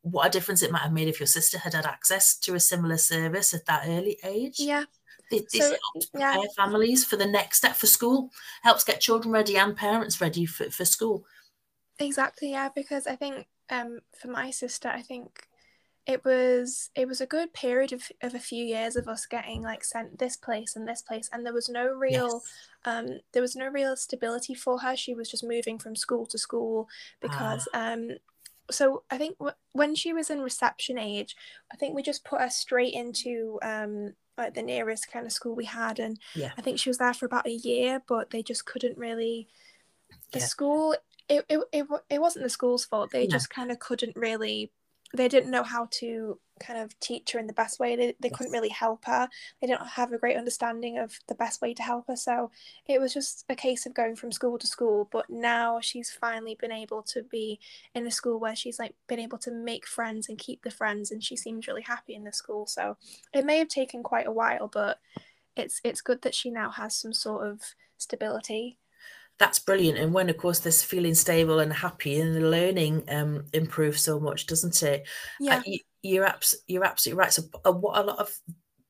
what 0.03 0.27
a 0.27 0.29
difference 0.31 0.63
it 0.63 0.71
might 0.71 0.81
have 0.81 0.93
made 0.93 1.07
if 1.07 1.19
your 1.19 1.27
sister 1.27 1.57
had 1.59 1.73
had 1.73 1.85
access 1.85 2.35
to 2.39 2.55
a 2.55 2.59
similar 2.59 2.97
service 2.97 3.53
at 3.53 3.65
that 3.65 3.83
early 3.87 4.17
age. 4.23 4.59
Yeah. 4.59 4.85
This, 5.29 5.43
So, 5.51 5.59
helps 5.59 6.09
yeah. 6.17 6.33
prepare 6.33 6.49
families 6.57 7.05
for 7.05 7.17
the 7.17 7.25
next 7.25 7.57
step 7.57 7.75
for 7.75 7.87
school, 7.87 8.31
helps 8.63 8.83
get 8.83 8.99
children 8.99 9.31
ready 9.31 9.57
and 9.57 9.75
parents 9.77 10.19
ready 10.19 10.45
for, 10.45 10.69
for 10.71 10.85
school. 10.85 11.25
Exactly, 11.99 12.51
yeah, 12.51 12.69
because 12.75 13.05
I 13.05 13.15
think 13.15 13.47
um 13.71 13.99
for 14.19 14.29
my 14.29 14.51
sister, 14.51 14.89
I 14.89 15.01
think 15.01 15.47
it 16.07 16.25
was 16.25 16.89
it 16.95 17.07
was 17.07 17.21
a 17.21 17.27
good 17.27 17.53
period 17.53 17.93
of, 17.93 18.03
of 18.21 18.35
a 18.35 18.39
few 18.39 18.63
years 18.65 18.95
of 18.95 19.07
us 19.07 19.25
getting 19.27 19.61
like 19.63 19.83
sent 19.83 20.19
this 20.19 20.37
place 20.37 20.75
and 20.75 20.87
this 20.87 21.01
place 21.01 21.29
and 21.33 21.45
there 21.45 21.53
was 21.53 21.69
no 21.69 21.87
real 21.87 22.43
Yes. 22.43 22.69
um 22.85 23.19
there 23.33 23.41
was 23.41 23.55
no 23.55 23.67
real 23.67 23.95
stability 23.97 24.53
for 24.55 24.79
her. 24.79 24.95
She 24.97 25.13
was 25.15 25.29
just 25.31 25.43
moving 25.43 25.79
from 25.79 25.95
school 25.95 26.25
to 26.27 26.37
school 26.37 26.89
because 27.21 27.67
um 27.73 28.09
so 28.71 29.03
I 29.11 29.17
think 29.17 29.37
w- 29.37 29.55
when 29.73 29.95
she 29.95 30.13
was 30.13 30.29
in 30.29 30.41
reception 30.41 30.97
age, 30.97 31.35
I 31.71 31.75
think 31.77 31.95
we 31.95 32.03
just 32.03 32.23
put 32.25 32.41
her 32.41 32.49
straight 32.49 32.93
into 32.93 33.59
um 33.63 34.13
like 34.37 34.53
the 34.55 34.63
nearest 34.63 35.11
kind 35.11 35.25
of 35.25 35.31
school 35.33 35.55
we 35.55 35.65
had 35.65 35.99
and 35.99 36.17
Yeah. 36.33 36.51
I 36.57 36.61
think 36.61 36.79
she 36.79 36.89
was 36.89 36.97
there 36.97 37.13
for 37.13 37.25
about 37.25 37.47
a 37.47 37.51
year, 37.51 38.01
but 38.07 38.31
they 38.31 38.43
just 38.43 38.65
couldn't 38.65 38.97
really 38.97 39.47
the 40.31 40.39
Yeah. 40.39 40.47
school 40.47 40.95
it, 41.29 41.45
it, 41.49 41.59
it, 41.71 41.87
it 42.09 42.21
wasn't 42.21 42.43
the 42.43 42.49
school's 42.49 42.85
fault. 42.85 43.11
They 43.11 43.27
No. 43.27 43.31
just 43.31 43.49
kind 43.49 43.71
of 43.71 43.79
couldn't 43.79 44.15
really 44.15 44.71
they 45.13 45.27
didn't 45.27 45.51
know 45.51 45.63
how 45.63 45.87
to 45.91 46.39
kind 46.61 46.79
of 46.79 46.97
teach 47.01 47.31
her 47.31 47.39
in 47.39 47.47
the 47.47 47.53
best 47.53 47.79
way. 47.79 47.95
They, 47.97 48.15
they 48.21 48.29
couldn't 48.29 48.53
really 48.53 48.69
help 48.69 49.03
her. 49.05 49.27
They 49.59 49.67
didn't 49.67 49.85
have 49.85 50.13
a 50.13 50.17
great 50.17 50.37
understanding 50.37 50.99
of 50.99 51.19
the 51.27 51.35
best 51.35 51.61
way 51.61 51.73
to 51.73 51.83
help 51.83 52.07
her. 52.07 52.15
So 52.15 52.51
it 52.87 53.01
was 53.01 53.13
just 53.13 53.43
a 53.49 53.55
case 53.55 53.85
of 53.85 53.93
going 53.93 54.15
from 54.15 54.31
school 54.31 54.57
to 54.57 54.67
school. 54.67 55.09
But 55.11 55.29
now 55.29 55.79
she's 55.81 56.11
finally 56.11 56.55
been 56.55 56.71
able 56.71 57.03
to 57.03 57.23
be 57.23 57.59
in 57.93 58.07
a 58.07 58.11
school 58.11 58.39
where 58.39 58.55
she's 58.55 58.79
like 58.79 58.95
been 59.07 59.19
able 59.19 59.37
to 59.39 59.51
make 59.51 59.85
friends 59.85 60.29
and 60.29 60.37
keep 60.37 60.63
the 60.63 60.71
friends 60.71 61.11
and 61.11 61.21
she 61.21 61.35
seems 61.35 61.67
really 61.67 61.81
happy 61.81 62.15
in 62.15 62.23
the 62.23 62.31
school. 62.31 62.65
So 62.65 62.95
it 63.33 63.43
may 63.45 63.57
have 63.57 63.67
taken 63.67 64.03
quite 64.03 64.27
a 64.27 64.31
while 64.31 64.69
but 64.69 64.99
it's 65.55 65.81
it's 65.83 66.01
good 66.01 66.21
that 66.21 66.35
she 66.35 66.49
now 66.49 66.69
has 66.69 66.95
some 66.95 67.13
sort 67.13 67.45
of 67.45 67.61
stability 67.97 68.77
That's 69.41 69.57
brilliant. 69.57 69.97
And 69.97 70.13
when, 70.13 70.29
of 70.29 70.37
course, 70.37 70.59
there's 70.59 70.83
feeling 70.83 71.15
stable 71.15 71.59
and 71.59 71.73
happy 71.73 72.21
and 72.21 72.35
the 72.35 72.41
learning 72.41 73.03
um, 73.09 73.45
improves 73.53 74.01
so 74.01 74.19
much, 74.19 74.45
doesn't 74.45 74.83
it? 74.83 75.07
yeah 75.39 75.57
Uh, 75.57 75.61
you, 75.65 75.79
you're, 76.03 76.25
abs- 76.25 76.63
you're 76.67 76.85
absolutely 76.85 77.19
right. 77.19 77.33
So, 77.33 77.43
uh, 77.65 77.71
what 77.71 77.97
a 77.97 78.03
lot 78.03 78.19
of 78.19 78.31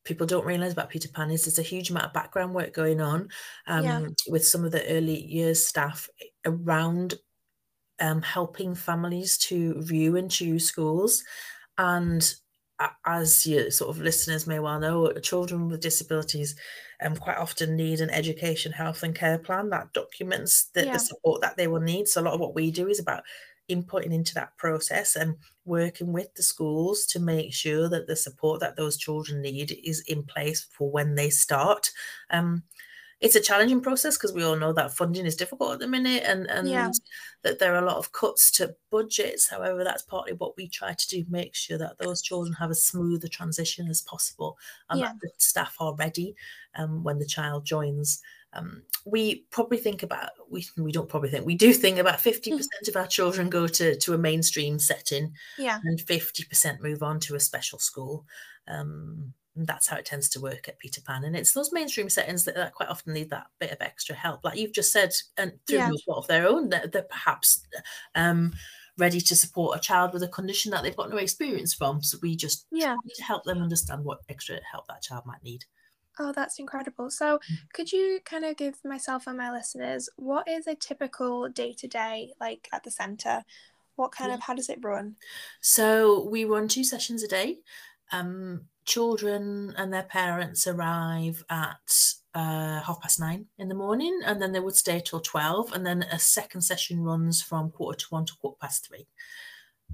people 0.03 0.27
don't 0.27 0.45
realize 0.45 0.73
about 0.73 0.89
Peter 0.89 1.07
Pan 1.07 1.31
is 1.31 1.45
there's 1.45 1.57
a 1.57 1.61
huge 1.61 1.89
amount 1.89 2.07
of 2.07 2.13
background 2.13 2.53
work 2.53 2.73
going 2.73 2.99
on 2.99 3.29
um, 3.67 3.85
Yeah. 3.85 4.07
with 4.27 4.45
some 4.45 4.65
of 4.65 4.73
the 4.73 4.85
early 4.89 5.23
years 5.23 5.65
staff 5.65 6.09
around 6.45 7.13
um, 8.01 8.21
helping 8.21 8.75
families 8.75 9.37
to 9.37 9.81
view 9.81 10.17
and 10.17 10.29
choose 10.29 10.65
schools. 10.67 11.23
And 11.77 12.21
as 13.05 13.45
your 13.45 13.71
sort 13.71 13.89
of 13.89 14.01
listeners 14.01 14.47
may 14.47 14.59
well 14.59 14.79
know, 14.79 15.11
children 15.13 15.69
with 15.69 15.81
disabilities 15.81 16.55
um, 17.01 17.15
quite 17.15 17.37
often 17.37 17.75
need 17.75 17.99
an 17.99 18.09
education, 18.09 18.71
health, 18.71 19.03
and 19.03 19.15
care 19.15 19.39
plan 19.39 19.69
that 19.69 19.93
documents 19.93 20.69
the, 20.73 20.85
yeah. 20.85 20.93
the 20.93 20.99
support 20.99 21.41
that 21.41 21.57
they 21.57 21.67
will 21.67 21.81
need. 21.81 22.07
So 22.07 22.21
a 22.21 22.23
lot 22.23 22.33
of 22.33 22.39
what 22.39 22.55
we 22.55 22.71
do 22.71 22.87
is 22.87 22.99
about 22.99 23.23
inputting 23.69 24.13
into 24.13 24.33
that 24.35 24.55
process 24.57 25.15
and 25.15 25.35
working 25.65 26.11
with 26.11 26.33
the 26.35 26.43
schools 26.43 27.05
to 27.05 27.19
make 27.19 27.53
sure 27.53 27.89
that 27.89 28.07
the 28.07 28.15
support 28.15 28.59
that 28.59 28.75
those 28.75 28.97
children 28.97 29.41
need 29.41 29.77
is 29.83 30.03
in 30.07 30.23
place 30.23 30.67
for 30.71 30.91
when 30.91 31.15
they 31.15 31.29
start. 31.29 31.89
Um, 32.29 32.63
it's 33.21 33.35
a 33.35 33.41
challenging 33.41 33.81
process 33.81 34.17
because 34.17 34.33
we 34.33 34.43
all 34.43 34.55
know 34.55 34.73
that 34.73 34.91
funding 34.91 35.27
is 35.27 35.35
difficult 35.35 35.73
at 35.73 35.79
the 35.79 35.87
minute 35.87 36.23
and, 36.25 36.47
and 36.49 36.67
yeah. 36.67 36.89
that 37.43 37.59
there 37.59 37.75
are 37.75 37.83
a 37.83 37.85
lot 37.85 37.97
of 37.97 38.11
cuts 38.11 38.49
to 38.51 38.75
budgets. 38.89 39.47
However, 39.47 39.83
that's 39.83 40.01
partly 40.01 40.33
what 40.33 40.57
we 40.57 40.67
try 40.67 40.93
to 40.93 41.07
do, 41.07 41.23
make 41.29 41.53
sure 41.53 41.77
that 41.77 41.99
those 41.99 42.23
children 42.23 42.53
have 42.53 42.71
as 42.71 42.83
smooth 42.83 43.23
a 43.23 43.29
transition 43.29 43.87
as 43.87 44.01
possible 44.01 44.57
and 44.89 44.99
yeah. 44.99 45.07
that 45.09 45.21
the 45.21 45.29
staff 45.37 45.75
are 45.79 45.95
ready 45.95 46.35
um, 46.75 47.03
when 47.03 47.19
the 47.19 47.25
child 47.25 47.63
joins. 47.63 48.21
Um, 48.53 48.81
we 49.05 49.45
probably 49.51 49.77
think 49.77 50.03
about 50.03 50.31
we 50.49 50.65
we 50.75 50.91
don't 50.91 51.07
probably 51.07 51.29
think 51.29 51.45
we 51.45 51.55
do 51.55 51.71
think 51.71 51.99
about 51.99 52.19
50% 52.19 52.51
mm. 52.51 52.87
of 52.89 52.95
our 52.97 53.07
children 53.07 53.49
go 53.49 53.65
to 53.65 53.95
to 53.95 54.13
a 54.13 54.17
mainstream 54.17 54.77
setting 54.77 55.31
yeah 55.57 55.79
and 55.85 55.97
50% 55.97 56.81
move 56.81 57.01
on 57.01 57.21
to 57.21 57.35
a 57.35 57.39
special 57.39 57.79
school 57.79 58.25
um, 58.67 59.33
that's 59.55 59.87
how 59.87 59.97
it 59.97 60.05
tends 60.05 60.29
to 60.29 60.39
work 60.39 60.67
at 60.67 60.79
Peter 60.79 61.01
Pan. 61.01 61.23
And 61.23 61.35
it's 61.35 61.53
those 61.53 61.73
mainstream 61.73 62.09
settings 62.09 62.45
that, 62.45 62.55
that 62.55 62.73
quite 62.73 62.89
often 62.89 63.13
need 63.13 63.29
that 63.31 63.47
bit 63.59 63.71
of 63.71 63.81
extra 63.81 64.15
help. 64.15 64.43
Like 64.43 64.57
you've 64.57 64.73
just 64.73 64.91
said, 64.91 65.13
and 65.37 65.53
through 65.67 65.77
yeah. 65.77 65.91
of 66.09 66.27
their 66.27 66.47
own, 66.47 66.69
they're, 66.69 66.87
they're 66.87 67.01
perhaps 67.03 67.65
um, 68.15 68.53
ready 68.97 69.19
to 69.19 69.35
support 69.35 69.77
a 69.77 69.81
child 69.81 70.13
with 70.13 70.23
a 70.23 70.27
condition 70.27 70.71
that 70.71 70.83
they've 70.83 70.95
got 70.95 71.09
no 71.09 71.17
experience 71.17 71.73
from. 71.73 72.01
So 72.01 72.17
we 72.21 72.35
just 72.35 72.65
yeah. 72.71 72.95
to 73.15 73.23
help 73.23 73.43
them 73.43 73.61
understand 73.61 74.03
what 74.05 74.19
extra 74.29 74.59
help 74.71 74.87
that 74.87 75.01
child 75.01 75.25
might 75.25 75.43
need. 75.43 75.65
Oh, 76.19 76.31
that's 76.33 76.59
incredible. 76.59 77.09
So, 77.09 77.39
mm. 77.39 77.57
could 77.73 77.91
you 77.91 78.19
kind 78.25 78.45
of 78.45 78.57
give 78.57 78.75
myself 78.83 79.27
and 79.27 79.37
my 79.37 79.51
listeners 79.51 80.09
what 80.17 80.47
is 80.47 80.67
a 80.67 80.75
typical 80.75 81.47
day 81.49 81.73
to 81.79 81.87
day 81.87 82.33
like 82.39 82.67
at 82.73 82.83
the 82.83 82.91
centre? 82.91 83.43
What 83.95 84.11
kind 84.11 84.29
yeah. 84.29 84.35
of 84.35 84.41
how 84.41 84.53
does 84.53 84.69
it 84.69 84.79
run? 84.81 85.15
So, 85.61 86.27
we 86.29 86.45
run 86.45 86.67
two 86.67 86.83
sessions 86.83 87.23
a 87.23 87.27
day. 87.27 87.59
Um, 88.11 88.65
children 88.85 89.73
and 89.77 89.93
their 89.93 90.03
parents 90.03 90.67
arrive 90.67 91.43
at 91.49 92.13
uh, 92.33 92.81
half 92.81 93.01
past 93.01 93.19
nine 93.19 93.47
in 93.57 93.67
the 93.69 93.75
morning, 93.75 94.19
and 94.25 94.41
then 94.41 94.51
they 94.51 94.59
would 94.59 94.75
stay 94.75 95.01
till 95.03 95.19
12. 95.19 95.73
And 95.73 95.85
then 95.85 96.03
a 96.03 96.19
second 96.19 96.61
session 96.61 97.03
runs 97.03 97.41
from 97.41 97.71
quarter 97.71 97.99
to 97.99 98.05
one 98.09 98.25
to 98.25 98.33
quarter 98.41 98.57
past 98.61 98.87
three. 98.87 99.07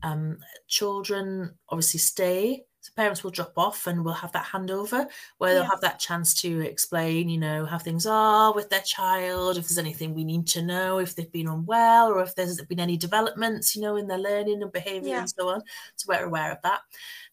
Um, 0.03 0.37
children 0.67 1.55
obviously 1.69 1.99
stay 1.99 2.65
so 2.87 2.93
parents 2.95 3.21
will 3.21 3.31
drop 3.31 3.51
off 3.57 3.85
and 3.85 4.05
we'll 4.05 4.13
have 4.13 4.31
that 4.31 4.45
handover 4.45 5.07
where 5.39 5.53
they'll 5.53 5.65
have 5.65 5.81
that 5.81 5.99
chance 5.99 6.33
to 6.33 6.61
explain, 6.61 7.27
you 7.27 7.37
know, 7.37 7.65
how 7.65 7.77
things 7.77 8.05
are 8.05 8.53
with 8.53 8.69
their 8.69 8.81
child, 8.81 9.57
if 9.57 9.67
there's 9.67 9.77
anything 9.77 10.13
we 10.13 10.23
need 10.23 10.47
to 10.47 10.61
know, 10.61 10.99
if 10.99 11.13
they've 11.13 11.31
been 11.33 11.49
unwell 11.49 12.07
or 12.07 12.21
if 12.21 12.33
there's 12.33 12.61
been 12.61 12.79
any 12.79 12.95
developments, 12.95 13.75
you 13.75 13.81
know, 13.81 13.97
in 13.97 14.07
their 14.07 14.17
learning 14.17 14.61
and 14.61 14.71
behaviour 14.71 15.09
yeah. 15.09 15.19
and 15.19 15.29
so 15.29 15.49
on. 15.49 15.61
So 15.97 16.05
we're 16.07 16.25
aware 16.25 16.49
of 16.49 16.61
that. 16.63 16.79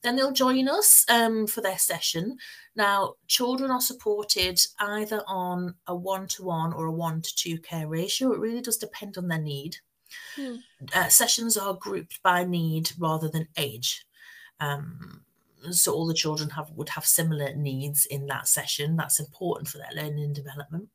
Then 0.03 0.17
they'll 0.17 0.33
join 0.33 0.69
us 0.69 1.05
um, 1.09 1.47
for 1.47 1.61
their 1.61 1.79
session. 1.79 2.37
Now, 2.75 3.15
children 3.29 3.71
are 3.71 3.81
supported 3.81 4.61
either 4.81 5.23
on 5.29 5.77
a 5.87 5.95
one 5.95 6.27
to 6.29 6.43
one 6.43 6.73
or 6.73 6.87
a 6.87 6.93
one 6.93 7.23
to 7.23 7.35
two 7.37 7.59
care 7.59 7.87
ratio. 7.87 8.33
It 8.33 8.41
really 8.41 8.61
does 8.61 8.77
depend 8.77 9.19
on 9.19 9.29
their 9.29 9.39
need. 9.39 9.77
Hmm. 10.35 10.57
Uh, 10.93 11.09
sessions 11.09 11.57
are 11.57 11.75
grouped 11.75 12.21
by 12.25 12.45
need 12.45 12.91
rather 12.99 13.29
than 13.29 13.47
age. 13.57 14.05
Um, 14.61 15.24
so 15.73 15.93
all 15.93 16.07
the 16.07 16.15
children 16.15 16.51
have 16.51 16.71
would 16.73 16.89
have 16.91 17.07
similar 17.07 17.55
needs 17.55 18.07
in 18.07 18.27
that 18.27 18.49
session. 18.49 18.97
That's 18.97 19.21
important 19.21 19.69
for 19.69 19.79
their 19.79 19.93
learning 19.95 20.25
and 20.25 20.35
development. 20.35 20.89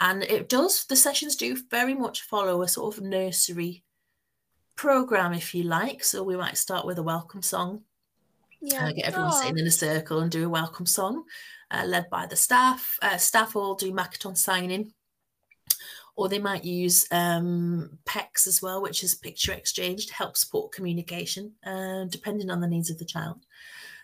And 0.00 0.22
it 0.24 0.48
does, 0.48 0.84
the 0.84 0.96
sessions 0.96 1.36
do 1.36 1.56
very 1.70 1.94
much 1.94 2.22
follow 2.22 2.62
a 2.62 2.68
sort 2.68 2.96
of 2.96 3.02
nursery 3.02 3.82
program, 4.74 5.32
if 5.32 5.54
you 5.54 5.62
like. 5.62 6.04
So 6.04 6.22
we 6.22 6.36
might 6.36 6.58
start 6.58 6.84
with 6.84 6.98
a 6.98 7.02
welcome 7.02 7.42
song. 7.42 7.82
Yeah. 8.60 8.86
Uh, 8.86 8.92
get 8.92 9.06
everyone 9.06 9.32
oh. 9.32 9.40
sitting 9.40 9.58
in 9.58 9.66
a 9.66 9.70
circle 9.70 10.20
and 10.20 10.30
do 10.30 10.46
a 10.46 10.50
welcome 10.50 10.86
song, 10.86 11.24
uh, 11.70 11.84
led 11.86 12.10
by 12.10 12.26
the 12.26 12.36
staff. 12.36 12.98
Uh, 13.00 13.16
staff 13.16 13.56
all 13.56 13.74
do 13.74 13.92
Makaton 13.92 14.36
signing 14.36 14.92
or 16.16 16.28
they 16.28 16.38
might 16.38 16.64
use 16.64 17.06
um, 17.12 17.98
PECS 18.06 18.46
as 18.46 18.62
well, 18.62 18.80
which 18.80 19.04
is 19.04 19.14
picture 19.14 19.52
exchange 19.52 20.06
to 20.06 20.14
help 20.14 20.36
support 20.36 20.72
communication, 20.72 21.52
uh, 21.64 22.04
depending 22.04 22.50
on 22.50 22.60
the 22.60 22.66
needs 22.66 22.90
of 22.90 22.98
the 22.98 23.04
child. 23.04 23.44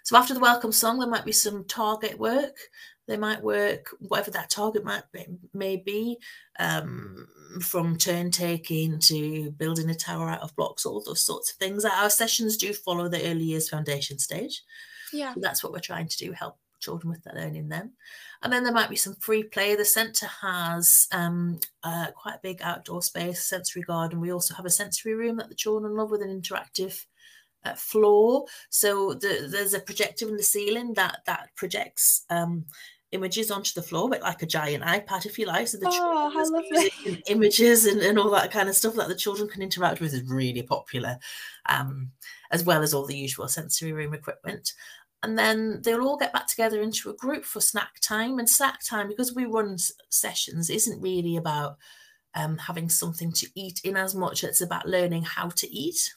So 0.04 0.16
after 0.16 0.34
the 0.34 0.40
welcome 0.40 0.72
song, 0.72 0.98
there 0.98 1.08
might 1.08 1.24
be 1.24 1.32
some 1.32 1.64
target 1.64 2.18
work. 2.18 2.56
They 3.08 3.16
might 3.16 3.42
work 3.42 3.88
whatever 4.00 4.30
that 4.32 4.50
target 4.50 4.84
might 4.84 5.04
be, 5.12 5.26
may 5.54 5.76
be, 5.76 6.18
um, 6.58 7.26
from 7.60 7.96
turn 7.96 8.30
taking 8.30 8.98
to 9.00 9.50
building 9.52 9.90
a 9.90 9.94
tower 9.94 10.28
out 10.28 10.42
of 10.42 10.54
blocks, 10.54 10.84
all 10.84 11.02
those 11.02 11.22
sorts 11.22 11.50
of 11.50 11.56
things. 11.56 11.84
Our 11.84 12.10
sessions 12.10 12.56
do 12.56 12.72
follow 12.72 13.08
the 13.08 13.24
early 13.28 13.44
years 13.44 13.68
foundation 13.68 14.18
stage. 14.18 14.62
Yeah, 15.12 15.34
so 15.34 15.40
that's 15.40 15.62
what 15.62 15.72
we're 15.72 15.80
trying 15.80 16.08
to 16.08 16.16
do, 16.16 16.32
help 16.32 16.58
children 16.82 17.10
with 17.10 17.22
their 17.22 17.34
learning 17.34 17.68
then. 17.68 17.92
And 18.42 18.52
then 18.52 18.64
there 18.64 18.72
might 18.72 18.90
be 18.90 18.96
some 18.96 19.14
free 19.14 19.44
play. 19.44 19.74
The 19.74 19.84
centre 19.84 20.28
has 20.42 21.08
um, 21.12 21.60
uh, 21.82 22.08
quite 22.14 22.34
a 22.34 22.40
big 22.42 22.60
outdoor 22.62 23.02
space, 23.02 23.44
sensory 23.44 23.82
garden. 23.82 24.20
We 24.20 24.32
also 24.32 24.54
have 24.54 24.66
a 24.66 24.70
sensory 24.70 25.14
room 25.14 25.36
that 25.36 25.48
the 25.48 25.54
children 25.54 25.96
love 25.96 26.10
with 26.10 26.22
an 26.22 26.40
interactive 26.40 27.04
uh, 27.64 27.74
floor. 27.74 28.46
So 28.70 29.14
the, 29.14 29.48
there's 29.50 29.74
a 29.74 29.80
projector 29.80 30.28
in 30.28 30.36
the 30.36 30.42
ceiling 30.42 30.94
that 30.94 31.20
that 31.26 31.50
projects 31.54 32.24
um, 32.28 32.66
images 33.12 33.50
onto 33.50 33.72
the 33.74 33.82
floor, 33.82 34.08
but 34.08 34.22
like 34.22 34.42
a 34.42 34.46
giant 34.46 34.82
iPad, 34.82 35.26
if 35.26 35.38
you 35.38 35.46
like. 35.46 35.68
So 35.68 35.78
the 35.78 35.88
oh, 35.88 36.30
how 36.30 36.50
lovely. 36.50 37.22
images 37.28 37.86
and, 37.86 38.00
and 38.00 38.18
all 38.18 38.30
that 38.30 38.50
kind 38.50 38.68
of 38.68 38.74
stuff 38.74 38.94
that 38.94 39.08
the 39.08 39.14
children 39.14 39.48
can 39.48 39.62
interact 39.62 40.00
with 40.00 40.12
is 40.12 40.28
really 40.28 40.62
popular, 40.62 41.18
um, 41.68 42.10
as 42.50 42.64
well 42.64 42.82
as 42.82 42.92
all 42.92 43.06
the 43.06 43.16
usual 43.16 43.48
sensory 43.48 43.92
room 43.92 44.14
equipment. 44.14 44.72
And 45.22 45.38
then 45.38 45.80
they'll 45.82 46.02
all 46.02 46.16
get 46.16 46.32
back 46.32 46.48
together 46.48 46.82
into 46.82 47.10
a 47.10 47.14
group 47.14 47.44
for 47.44 47.60
snack 47.60 48.00
time. 48.00 48.38
And 48.38 48.48
snack 48.48 48.84
time, 48.84 49.08
because 49.08 49.34
we 49.34 49.44
run 49.44 49.76
sessions, 50.08 50.68
isn't 50.68 51.00
really 51.00 51.36
about 51.36 51.76
um, 52.34 52.58
having 52.58 52.88
something 52.88 53.32
to 53.32 53.46
eat 53.54 53.80
in 53.84 53.96
as 53.96 54.14
much 54.14 54.42
as 54.44 54.50
it's 54.50 54.60
about 54.60 54.88
learning 54.88 55.22
how 55.22 55.48
to 55.48 55.70
eat. 55.70 56.14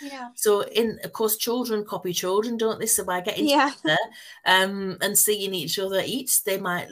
Yeah. 0.00 0.28
So 0.34 0.62
in 0.62 0.98
of 1.04 1.12
course 1.12 1.36
children 1.36 1.84
copy 1.84 2.12
children, 2.12 2.56
don't 2.56 2.80
they? 2.80 2.86
So 2.86 3.04
by 3.04 3.20
getting 3.20 3.48
yeah. 3.48 3.70
together 3.70 3.98
um, 4.44 4.98
and 5.00 5.16
seeing 5.16 5.54
each 5.54 5.78
other 5.78 6.02
eat, 6.04 6.40
they 6.44 6.58
might 6.58 6.88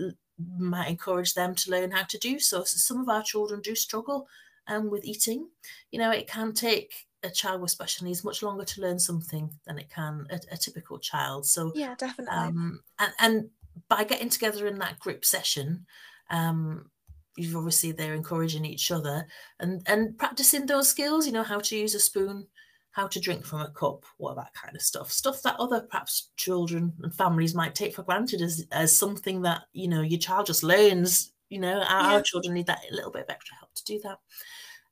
might 0.59 0.89
encourage 0.89 1.35
them 1.35 1.55
to 1.55 1.71
learn 1.71 1.91
how 1.91 2.05
to 2.05 2.19
do 2.19 2.39
so. 2.39 2.65
So 2.65 2.77
some 2.77 3.01
of 3.01 3.09
our 3.09 3.23
children 3.23 3.61
do 3.61 3.75
struggle 3.75 4.27
um, 4.67 4.91
with 4.91 5.05
eating. 5.05 5.49
You 5.91 5.99
know, 5.99 6.11
it 6.11 6.29
can 6.29 6.53
take 6.53 6.95
a 7.23 7.31
child 7.31 7.61
with 7.61 7.71
special 7.71 8.07
needs 8.07 8.25
much 8.25 8.43
longer 8.43 8.65
to 8.65 8.81
learn 8.81 8.99
something 8.99 9.51
than 9.67 9.79
it 9.79 9.91
can 9.91 10.27
a, 10.31 10.41
a 10.53 10.57
typical 10.57 10.99
child. 10.99 11.47
So 11.47 11.73
yeah, 11.75 11.95
definitely. 11.97 12.35
Um, 12.35 12.81
and, 12.99 13.13
and 13.21 13.51
by 13.89 14.05
getting 14.05 14.29
together 14.29 14.67
in 14.67 14.79
that 14.79 14.99
group 14.99 15.25
session, 15.25 15.87
um, 16.31 16.91
you've 17.37 17.57
obviously 17.57 17.93
they're 17.93 18.15
encouraging 18.15 18.65
each 18.65 18.91
other 18.91 19.27
and 19.61 19.83
and 19.87 20.19
practicing 20.19 20.67
those 20.67 20.89
skills. 20.89 21.27
You 21.27 21.33
know 21.33 21.43
how 21.43 21.61
to 21.61 21.77
use 21.77 21.95
a 21.95 22.01
spoon, 22.01 22.47
how 22.91 23.07
to 23.07 23.21
drink 23.21 23.45
from 23.45 23.61
a 23.61 23.71
cup, 23.71 24.05
all 24.19 24.35
that 24.35 24.55
kind 24.55 24.75
of 24.75 24.83
stuff. 24.83 25.11
Stuff 25.11 25.43
that 25.43 25.57
other 25.59 25.81
perhaps 25.83 26.31
children 26.37 26.93
and 27.03 27.15
families 27.15 27.55
might 27.55 27.75
take 27.75 27.95
for 27.95 28.03
granted 28.03 28.43
as 28.43 28.67
as 28.73 28.97
something 28.97 29.43
that 29.43 29.63
you 29.73 29.89
know 29.89 30.03
your 30.03 30.21
child 30.21 30.47
just 30.47 30.63
learns. 30.63 31.33
You 31.49 31.61
know, 31.61 31.81
our, 31.83 32.03
yeah. 32.03 32.13
our 32.15 32.23
children 32.23 32.55
need 32.55 32.67
that 32.67 32.81
little 32.91 33.11
bit 33.11 33.25
of 33.25 33.31
extra 33.31 33.57
help 33.57 33.75
to 33.75 33.85
do 33.85 34.01
that. 34.05 34.19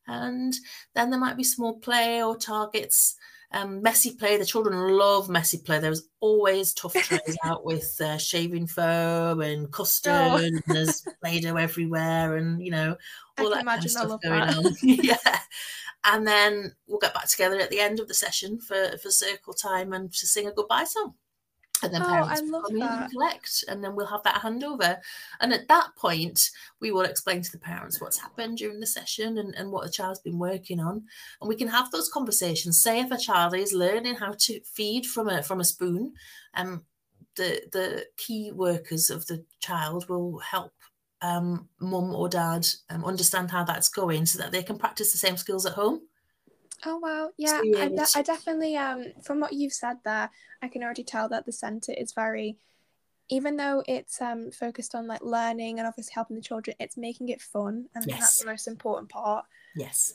And 0.07 0.55
then 0.95 1.11
there 1.11 1.21
might 1.21 1.37
be 1.37 1.45
small 1.45 1.79
play 1.79 2.23
or 2.23 2.37
targets. 2.37 3.17
Um, 3.53 3.83
messy 3.83 4.15
play. 4.15 4.37
The 4.37 4.45
children 4.45 4.97
love 4.97 5.29
messy 5.29 5.59
play. 5.59 5.81
There's 5.81 6.09
always 6.21 6.73
tough 6.73 6.95
trays 7.03 7.37
out 7.45 7.65
with 7.65 8.01
uh, 8.01 8.17
shaving 8.17 8.69
foam 8.69 9.41
and 9.41 9.73
custard, 9.73 10.13
oh. 10.13 10.37
and 10.37 10.63
there's 10.69 11.05
Play-Doh 11.21 11.57
everywhere, 11.57 12.37
and 12.37 12.63
you 12.63 12.71
know 12.71 12.97
all 13.39 13.51
that 13.51 13.65
kind 13.65 13.85
of 13.85 13.91
stuff 13.91 14.21
going 14.23 14.41
that. 14.41 14.57
on. 14.57 14.77
yeah, 14.83 15.41
and 16.05 16.25
then 16.25 16.77
we'll 16.87 17.01
get 17.01 17.13
back 17.13 17.27
together 17.27 17.59
at 17.59 17.71
the 17.71 17.81
end 17.81 17.99
of 17.99 18.07
the 18.07 18.15
session 18.15 18.61
for 18.61 18.97
for 18.99 19.11
circle 19.11 19.53
time 19.53 19.93
and 19.93 20.13
to 20.13 20.29
sing 20.29 20.47
a 20.47 20.53
goodbye 20.53 20.85
song 20.85 21.15
and 21.83 21.93
then 21.93 22.03
oh, 22.03 22.07
parents 22.07 22.43
will 22.43 22.63
come 22.63 22.79
that. 22.79 22.97
in 22.97 23.03
and 23.03 23.13
collect 23.13 23.65
and 23.69 23.83
then 23.83 23.95
we'll 23.95 24.07
have 24.07 24.23
that 24.25 24.43
handover. 24.43 24.99
And 25.41 25.53
at 25.53 25.69
that 25.69 25.89
point 25.97 26.51
we 26.81 26.93
will 26.93 27.03
explain 27.03 27.43
to 27.43 27.53
the 27.53 27.59
parents 27.59 28.01
what's 28.01 28.19
happened 28.19 28.59
during 28.59 28.81
the 28.81 28.87
session 28.87 29.39
and, 29.39 29.55
and 29.55 29.71
what 29.71 29.85
the 29.85 29.93
child's 29.93 30.21
been 30.21 30.39
working 30.39 30.81
on. 30.81 31.05
And 31.41 31.49
we 31.49 31.57
can 31.57 31.69
have 31.69 31.91
those 31.91 32.09
conversations. 32.09 32.83
Say 32.83 33.01
if 33.01 33.11
a 33.11 33.19
child 33.19 33.55
is 33.55 33.73
learning 33.73 34.17
how 34.17 34.35
to 34.39 34.61
feed 34.61 35.07
from 35.07 35.29
a 35.29 35.43
from 35.43 35.61
a 35.61 35.65
spoon 35.65 36.13
um 36.55 36.83
the 37.37 37.63
the 37.73 38.07
key 38.17 38.53
workers 38.53 39.11
of 39.11 39.27
the 39.27 39.45
child 39.61 40.09
will 40.09 40.39
help 40.39 40.73
um, 41.23 41.69
mum 41.81 42.15
or 42.15 42.29
dad 42.29 42.67
um, 42.89 43.05
understand 43.05 43.51
how 43.51 43.63
that's 43.63 43.89
going 43.89 44.25
so 44.27 44.39
that 44.39 44.53
they 44.53 44.63
can 44.63 44.79
practice 44.79 45.13
the 45.13 45.19
same 45.19 45.37
skills 45.37 45.67
at 45.67 45.75
home 45.75 46.01
Oh 46.87 46.99
wow, 46.99 47.31
yeah, 47.37 47.61
I, 47.79 47.89
de- 47.89 48.07
I 48.17 48.23
definitely 48.23 48.77
um 48.77 49.07
from 49.23 49.41
what 49.41 49.53
you've 49.53 49.73
said 49.73 49.99
there, 50.05 50.31
I 50.63 50.69
can 50.69 50.83
already 50.83 51.05
tell 51.05 51.29
that 51.29 51.47
the 51.47 51.53
centre 51.53 51.93
is 51.93 52.13
very 52.13 52.57
even 53.29 53.57
though 53.57 53.83
it's 53.87 54.21
um 54.21 54.51
focused 54.51 54.95
on 54.95 55.07
like 55.07 55.23
learning 55.23 55.79
and 55.79 55.87
obviously 55.87 56.13
helping 56.15 56.37
the 56.37 56.43
children, 56.43 56.77
it's 56.81 56.97
making 56.97 57.29
it 57.29 57.41
fun 57.41 57.87
and 57.95 58.05
yes. 58.07 58.19
that's 58.19 58.39
the 58.41 58.47
most 58.47 58.67
important 58.69 59.09
part. 59.09 59.45
Yes. 59.77 60.15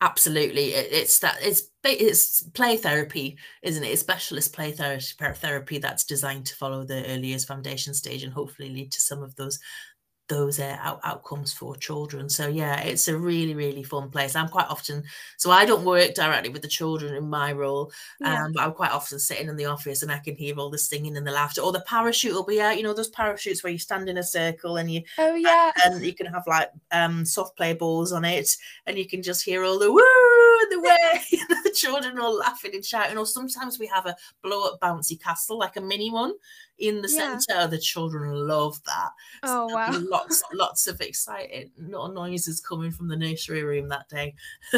Absolutely. 0.00 0.74
It, 0.74 0.92
it's 0.92 1.18
that 1.20 1.38
it's 1.42 1.62
it's 1.82 2.42
play 2.42 2.76
therapy, 2.76 3.36
isn't 3.62 3.82
it? 3.82 3.88
It's 3.88 4.00
specialist 4.00 4.52
play 4.52 4.70
therapy 4.70 5.34
therapy 5.34 5.78
that's 5.78 6.04
designed 6.04 6.46
to 6.46 6.54
follow 6.54 6.84
the 6.84 7.04
early 7.06 7.28
years 7.28 7.44
foundation 7.44 7.94
stage 7.94 8.22
and 8.22 8.32
hopefully 8.32 8.68
lead 8.68 8.92
to 8.92 9.00
some 9.00 9.22
of 9.22 9.34
those 9.34 9.58
those 10.28 10.60
uh, 10.60 10.76
out- 10.80 11.00
outcomes 11.04 11.52
for 11.52 11.74
children. 11.76 12.28
So 12.28 12.48
yeah, 12.48 12.80
it's 12.80 13.08
a 13.08 13.16
really 13.16 13.54
really 13.54 13.82
fun 13.82 14.10
place. 14.10 14.36
I'm 14.36 14.48
quite 14.48 14.68
often 14.68 15.04
so 15.36 15.50
I 15.50 15.64
don't 15.64 15.84
work 15.84 16.14
directly 16.14 16.50
with 16.50 16.62
the 16.62 16.68
children 16.68 17.14
in 17.14 17.28
my 17.28 17.52
role, 17.52 17.92
yeah. 18.20 18.44
um, 18.44 18.52
but 18.52 18.62
I'm 18.62 18.72
quite 18.72 18.92
often 18.92 19.18
sitting 19.18 19.48
in 19.48 19.56
the 19.56 19.66
office 19.66 20.02
and 20.02 20.12
I 20.12 20.18
can 20.18 20.36
hear 20.36 20.56
all 20.58 20.70
the 20.70 20.78
singing 20.78 21.16
and 21.16 21.26
the 21.26 21.32
laughter. 21.32 21.62
Or 21.62 21.72
the 21.72 21.80
parachute 21.80 22.34
will 22.34 22.44
be 22.44 22.60
out. 22.60 22.76
You 22.76 22.82
know 22.82 22.94
those 22.94 23.08
parachutes 23.08 23.62
where 23.62 23.72
you 23.72 23.78
stand 23.78 24.08
in 24.08 24.18
a 24.18 24.22
circle 24.22 24.76
and 24.76 24.90
you 24.90 25.02
oh 25.18 25.34
yeah, 25.34 25.72
and, 25.84 25.94
and 25.94 26.04
you 26.04 26.14
can 26.14 26.26
have 26.26 26.46
like 26.46 26.70
um 26.92 27.24
soft 27.24 27.56
play 27.56 27.74
balls 27.74 28.12
on 28.12 28.24
it, 28.24 28.56
and 28.86 28.98
you 28.98 29.06
can 29.06 29.22
just 29.22 29.44
hear 29.44 29.64
all 29.64 29.78
the 29.78 29.92
woo 29.92 30.27
the 30.70 30.80
way 30.80 31.22
the 31.64 31.72
children 31.74 32.18
all 32.18 32.36
laughing 32.36 32.74
and 32.74 32.84
shouting. 32.84 33.18
Or 33.18 33.26
sometimes 33.26 33.78
we 33.78 33.86
have 33.86 34.06
a 34.06 34.16
blow 34.42 34.64
up 34.64 34.80
bouncy 34.80 35.20
castle 35.20 35.58
like 35.58 35.76
a 35.76 35.80
mini 35.80 36.10
one 36.10 36.34
in 36.78 37.02
the 37.02 37.10
yeah. 37.10 37.38
center. 37.38 37.66
The 37.66 37.78
children 37.78 38.32
love 38.46 38.82
that. 38.84 39.10
Oh 39.42 39.68
so 39.68 39.74
wow! 39.74 39.90
Lots, 39.92 40.42
lots 40.52 40.86
of 40.86 41.00
exciting 41.00 41.70
little 41.78 42.12
noises 42.12 42.60
coming 42.60 42.90
from 42.90 43.08
the 43.08 43.16
nursery 43.16 43.62
room 43.62 43.88
that 43.88 44.08
day. 44.08 44.34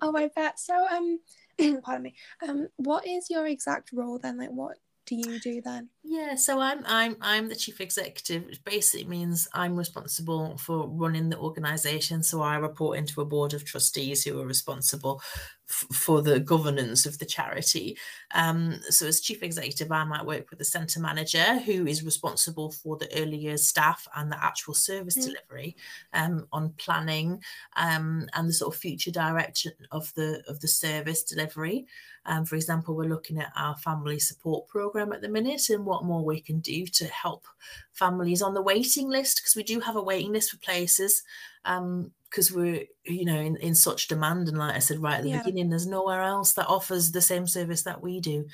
oh, 0.00 0.16
I 0.16 0.28
bet. 0.34 0.58
So, 0.58 0.86
um, 0.88 1.20
pardon 1.82 2.02
me. 2.02 2.14
Um, 2.46 2.68
what 2.76 3.06
is 3.06 3.30
your 3.30 3.46
exact 3.46 3.90
role 3.92 4.18
then? 4.18 4.38
Like, 4.38 4.50
what 4.50 4.78
do 5.06 5.16
you 5.16 5.40
do 5.40 5.60
then? 5.60 5.88
Yeah, 6.04 6.34
so 6.34 6.58
I'm 6.58 6.82
I'm 6.84 7.16
I'm 7.20 7.48
the 7.48 7.54
chief 7.54 7.80
executive, 7.80 8.44
which 8.46 8.64
basically 8.64 9.06
means 9.06 9.48
I'm 9.54 9.76
responsible 9.76 10.58
for 10.58 10.88
running 10.88 11.28
the 11.28 11.38
organisation. 11.38 12.24
So 12.24 12.42
I 12.42 12.56
report 12.56 12.98
into 12.98 13.20
a 13.20 13.24
board 13.24 13.54
of 13.54 13.64
trustees 13.64 14.24
who 14.24 14.40
are 14.40 14.46
responsible 14.46 15.22
for 15.66 16.22
the 16.22 16.38
governance 16.40 17.06
of 17.06 17.18
the 17.18 17.24
charity. 17.24 17.96
Um, 18.34 18.80
so, 18.90 19.06
as 19.06 19.20
chief 19.20 19.42
executive, 19.42 19.90
I 19.90 20.04
might 20.04 20.26
work 20.26 20.50
with 20.50 20.58
the 20.58 20.64
centre 20.64 21.00
manager 21.00 21.58
who 21.60 21.86
is 21.86 22.04
responsible 22.04 22.70
for 22.70 22.96
the 22.96 23.08
early 23.20 23.36
years 23.36 23.66
staff 23.66 24.06
and 24.16 24.30
the 24.30 24.42
actual 24.42 24.74
service 24.74 25.16
mm. 25.16 25.26
delivery 25.26 25.76
um, 26.12 26.46
on 26.52 26.74
planning 26.78 27.42
um, 27.76 28.28
and 28.34 28.48
the 28.48 28.52
sort 28.52 28.74
of 28.74 28.80
future 28.80 29.10
direction 29.10 29.72
of 29.90 30.12
the 30.14 30.42
of 30.48 30.60
the 30.60 30.68
service 30.68 31.22
delivery. 31.22 31.86
Um, 32.24 32.44
for 32.44 32.54
example, 32.54 32.94
we're 32.94 33.08
looking 33.08 33.38
at 33.38 33.52
our 33.56 33.76
family 33.76 34.18
support 34.18 34.68
program 34.68 35.12
at 35.12 35.22
the 35.22 35.28
minute 35.28 35.68
and 35.70 35.84
what 35.92 36.04
more 36.04 36.24
we 36.24 36.40
can 36.40 36.60
do 36.60 36.86
to 36.86 37.04
help 37.06 37.46
families 37.92 38.40
on 38.40 38.54
the 38.54 38.62
waiting 38.62 39.08
list 39.08 39.38
because 39.38 39.54
we 39.54 39.62
do 39.62 39.78
have 39.78 39.96
a 39.96 40.02
waiting 40.02 40.32
list 40.32 40.50
for 40.50 40.58
places 40.58 41.22
Um, 41.66 42.12
because 42.30 42.50
um, 42.50 42.56
we're 42.56 42.84
you 43.04 43.26
know 43.26 43.38
in, 43.38 43.56
in 43.58 43.74
such 43.74 44.08
demand 44.08 44.48
and 44.48 44.56
like 44.56 44.74
i 44.74 44.78
said 44.78 45.02
right 45.02 45.18
at 45.18 45.22
the 45.22 45.30
yeah. 45.30 45.42
beginning 45.42 45.68
there's 45.68 45.86
nowhere 45.86 46.22
else 46.22 46.54
that 46.54 46.66
offers 46.66 47.12
the 47.12 47.20
same 47.20 47.46
service 47.46 47.82
that 47.82 48.02
we 48.02 48.20
do 48.20 48.46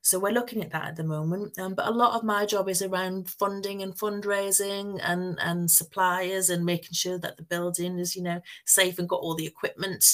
so 0.00 0.18
we're 0.18 0.32
looking 0.32 0.62
at 0.62 0.70
that 0.70 0.86
at 0.86 0.96
the 0.96 1.04
moment 1.04 1.58
um, 1.58 1.74
but 1.74 1.86
a 1.86 1.90
lot 1.90 2.14
of 2.14 2.24
my 2.24 2.46
job 2.46 2.68
is 2.68 2.80
around 2.80 3.28
funding 3.28 3.82
and 3.82 3.94
fundraising 3.94 4.98
and 5.02 5.38
and 5.40 5.70
suppliers 5.70 6.48
and 6.48 6.64
making 6.64 6.94
sure 6.94 7.18
that 7.18 7.36
the 7.36 7.42
building 7.42 7.98
is 7.98 8.16
you 8.16 8.22
know 8.22 8.40
safe 8.64 8.98
and 8.98 9.08
got 9.08 9.20
all 9.20 9.34
the 9.34 9.46
equipment 9.46 10.04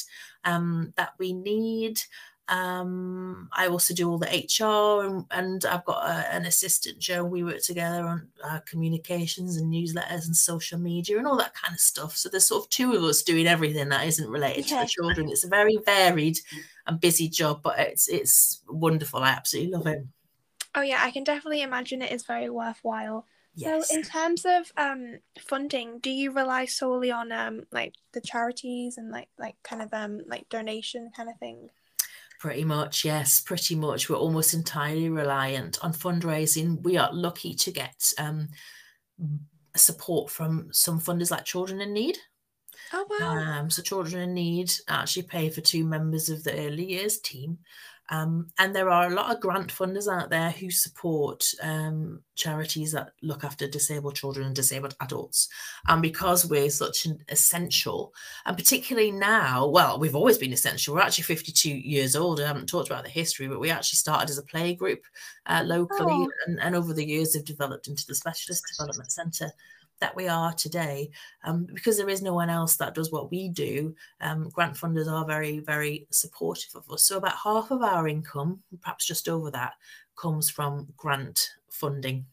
um, 0.45 0.93
that 0.97 1.13
we 1.19 1.33
need 1.33 2.01
um, 2.49 3.49
I 3.53 3.69
also 3.69 3.95
do 3.95 4.11
all 4.11 4.19
the 4.19 4.27
HR 4.27 5.07
and, 5.07 5.25
and 5.31 5.65
I've 5.65 5.85
got 5.87 6.07
a, 6.07 6.35
an 6.35 6.45
assistant, 6.45 6.99
Joe. 6.99 7.25
We 7.25 7.43
work 7.43 7.63
together 7.63 8.05
on 8.05 8.29
uh, 8.45 8.61
communications 8.67 9.57
and 9.57 9.73
newsletters 9.73 10.27
and 10.27 10.37
social 10.37 10.79
media 10.79 11.17
and 11.17 11.27
all 11.27 11.39
that 11.39 11.55
kind 11.55 11.73
of 11.73 11.81
stuff. 11.81 12.17
So 12.17 12.29
there's 12.29 12.49
sort 12.49 12.65
of 12.65 12.71
two 12.71 12.93
of 12.93 13.03
us 13.03 13.23
doing 13.23 13.47
everything 13.47 13.89
that 13.89 14.07
isn't 14.07 14.29
related 14.29 14.71
yeah. 14.71 14.81
to 14.81 14.85
the 14.85 14.91
children. 14.91 15.31
It's 15.31 15.45
a 15.45 15.49
very 15.49 15.79
varied 15.87 16.39
and 16.87 17.01
busy 17.01 17.29
job, 17.29 17.63
but 17.63 17.79
it's 17.79 18.09
it's 18.09 18.63
wonderful. 18.69 19.21
I 19.21 19.31
absolutely 19.31 19.73
love 19.73 19.87
it. 19.87 20.05
Oh 20.75 20.83
yeah, 20.83 21.01
I 21.01 21.13
can 21.13 21.25
definitely 21.25 21.63
imagine 21.63 22.03
it 22.03 22.13
is 22.13 22.25
very 22.25 22.51
worthwhile. 22.51 23.25
Yes. 23.55 23.89
So 23.89 23.95
in 23.95 24.03
terms 24.03 24.45
of 24.45 24.71
um 24.77 25.21
funding, 25.41 25.99
do 26.01 26.11
you 26.11 26.31
rely 26.31 26.67
solely 26.67 27.11
on 27.11 27.33
um 27.33 27.63
like 27.73 27.95
the 28.13 28.21
charities 28.21 28.99
and 28.99 29.11
like 29.11 29.29
like 29.39 29.57
kind 29.63 29.81
of 29.81 29.95
um 29.95 30.21
like 30.27 30.47
donation 30.51 31.11
kind 31.17 31.31
of 31.31 31.39
thing? 31.39 31.71
Pretty 32.45 32.65
much, 32.65 33.07
yes, 33.07 33.41
pretty 33.41 33.75
much. 33.75 34.11
We're 34.11 34.17
almost 34.17 34.53
entirely 34.53 35.09
reliant 35.09 35.83
on 35.83 35.95
fundraising. 35.95 36.83
We 36.83 36.99
are 36.99 37.11
lucky 37.11 37.55
to 37.55 37.71
get 37.71 38.13
um, 38.19 38.51
support 39.75 40.31
from 40.31 40.69
some 40.71 41.01
funders 41.01 41.31
like 41.31 41.47
Children 41.47 41.81
in 41.81 41.95
Need. 41.95 42.19
Oh 42.93 43.07
wow! 43.19 43.39
Um, 43.39 43.71
so 43.71 43.81
Children 43.81 44.25
in 44.25 44.35
Need 44.35 44.75
actually 44.89 45.23
pay 45.23 45.49
for 45.49 45.63
two 45.63 45.87
members 45.87 46.29
of 46.29 46.45
the 46.45 46.53
early 46.67 46.85
years 46.85 47.17
team, 47.19 47.61
um, 48.11 48.51
and 48.59 48.75
there 48.75 48.91
are 48.91 49.07
a 49.07 49.15
lot 49.15 49.35
of 49.35 49.41
grant 49.41 49.73
funders 49.73 50.13
out 50.13 50.29
there 50.29 50.51
who 50.51 50.71
support 50.71 51.45
um, 51.63 52.21
charities 52.35 52.93
that 52.93 53.13
look 53.23 53.45
after 53.45 53.67
disabled 53.67 54.15
children 54.15 54.47
and 54.47 54.55
disabled 54.55 54.95
adults. 55.01 55.49
And 55.87 56.03
because 56.03 56.45
we're 56.45 56.69
such 56.69 57.07
an 57.07 57.19
essential, 57.31 58.13
and 58.45 58.57
particularly 58.57 59.11
now, 59.11 59.67
well, 59.67 59.99
we've 59.99 60.17
always 60.17 60.37
been 60.37 60.53
essential. 60.53 60.95
We're 60.95 61.01
actually 61.01 61.25
52 61.25 61.71
years 61.71 62.15
old. 62.15 62.41
I 62.41 62.47
haven't 62.47 62.69
talked 62.69 62.91
about 62.91 63.05
the 63.05 63.11
history, 63.11 63.49
but 63.49 63.61
we 63.61 63.71
actually 63.71 63.97
started 63.97 64.29
as 64.29 64.39
a 64.39 64.43
play 64.43 64.75
group 64.75 65.03
uh, 65.47 65.63
locally, 65.65 66.13
oh. 66.13 66.31
and, 66.47 66.61
and 66.61 66.77
over 66.77 66.93
the 66.93 67.07
years 67.07 67.35
have 67.35 67.45
developed 67.45 67.89
into 67.89 68.07
the 68.07 68.15
Specialist 68.15 68.65
Development 68.77 69.11
Centre 69.11 69.51
that 70.05 70.15
we 70.15 70.29
are 70.29 70.53
today 70.53 71.09
um, 71.45 71.67
because 71.73 71.97
there 71.97 72.11
is 72.11 72.21
no 72.21 72.35
one 72.35 72.51
else 72.51 72.77
that 72.77 72.95
does 72.95 73.11
what 73.11 73.31
we 73.31 73.49
do 73.49 73.95
um, 74.21 74.51
grant 74.51 74.77
funders 74.77 75.11
are 75.11 75.25
very 75.25 75.61
very 75.61 76.07
supportive 76.11 76.75
of 76.75 76.91
us. 76.91 77.07
So 77.07 77.17
about 77.17 77.39
half 77.43 77.71
of 77.71 77.83
our 77.83 78.07
income 78.07 78.61
perhaps 78.83 79.07
just 79.07 79.31
over 79.31 79.51
that 79.53 79.73
comes 80.15 80.51
from 80.51 80.89
grant 80.95 81.49
funding. 81.71 82.27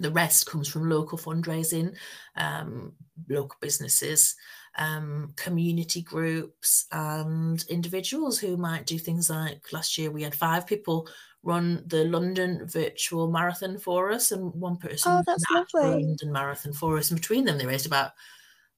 The 0.00 0.10
rest 0.10 0.46
comes 0.46 0.66
from 0.66 0.90
local 0.90 1.18
fundraising 1.18 1.94
um, 2.34 2.92
local 3.28 3.56
businesses 3.60 4.34
um, 4.76 5.32
community 5.36 6.02
groups 6.02 6.86
and 6.90 7.64
individuals 7.68 8.40
who 8.40 8.56
might 8.56 8.86
do 8.86 8.98
things 8.98 9.30
like 9.30 9.72
last 9.72 9.98
year 9.98 10.10
we 10.10 10.22
had 10.22 10.34
five 10.34 10.66
people 10.66 11.08
run 11.42 11.82
the 11.86 12.04
London 12.04 12.66
virtual 12.66 13.30
marathon 13.30 13.78
for 13.78 14.10
us, 14.10 14.32
and 14.32 14.52
one 14.54 14.76
person 14.76 15.12
oh, 15.12 15.22
that's 15.26 15.44
lovely. 15.54 16.04
London 16.04 16.32
marathon 16.32 16.72
for 16.72 16.98
us. 16.98 17.10
And 17.10 17.20
between 17.20 17.44
them, 17.44 17.58
they 17.58 17.66
raised 17.66 17.86
about 17.86 18.12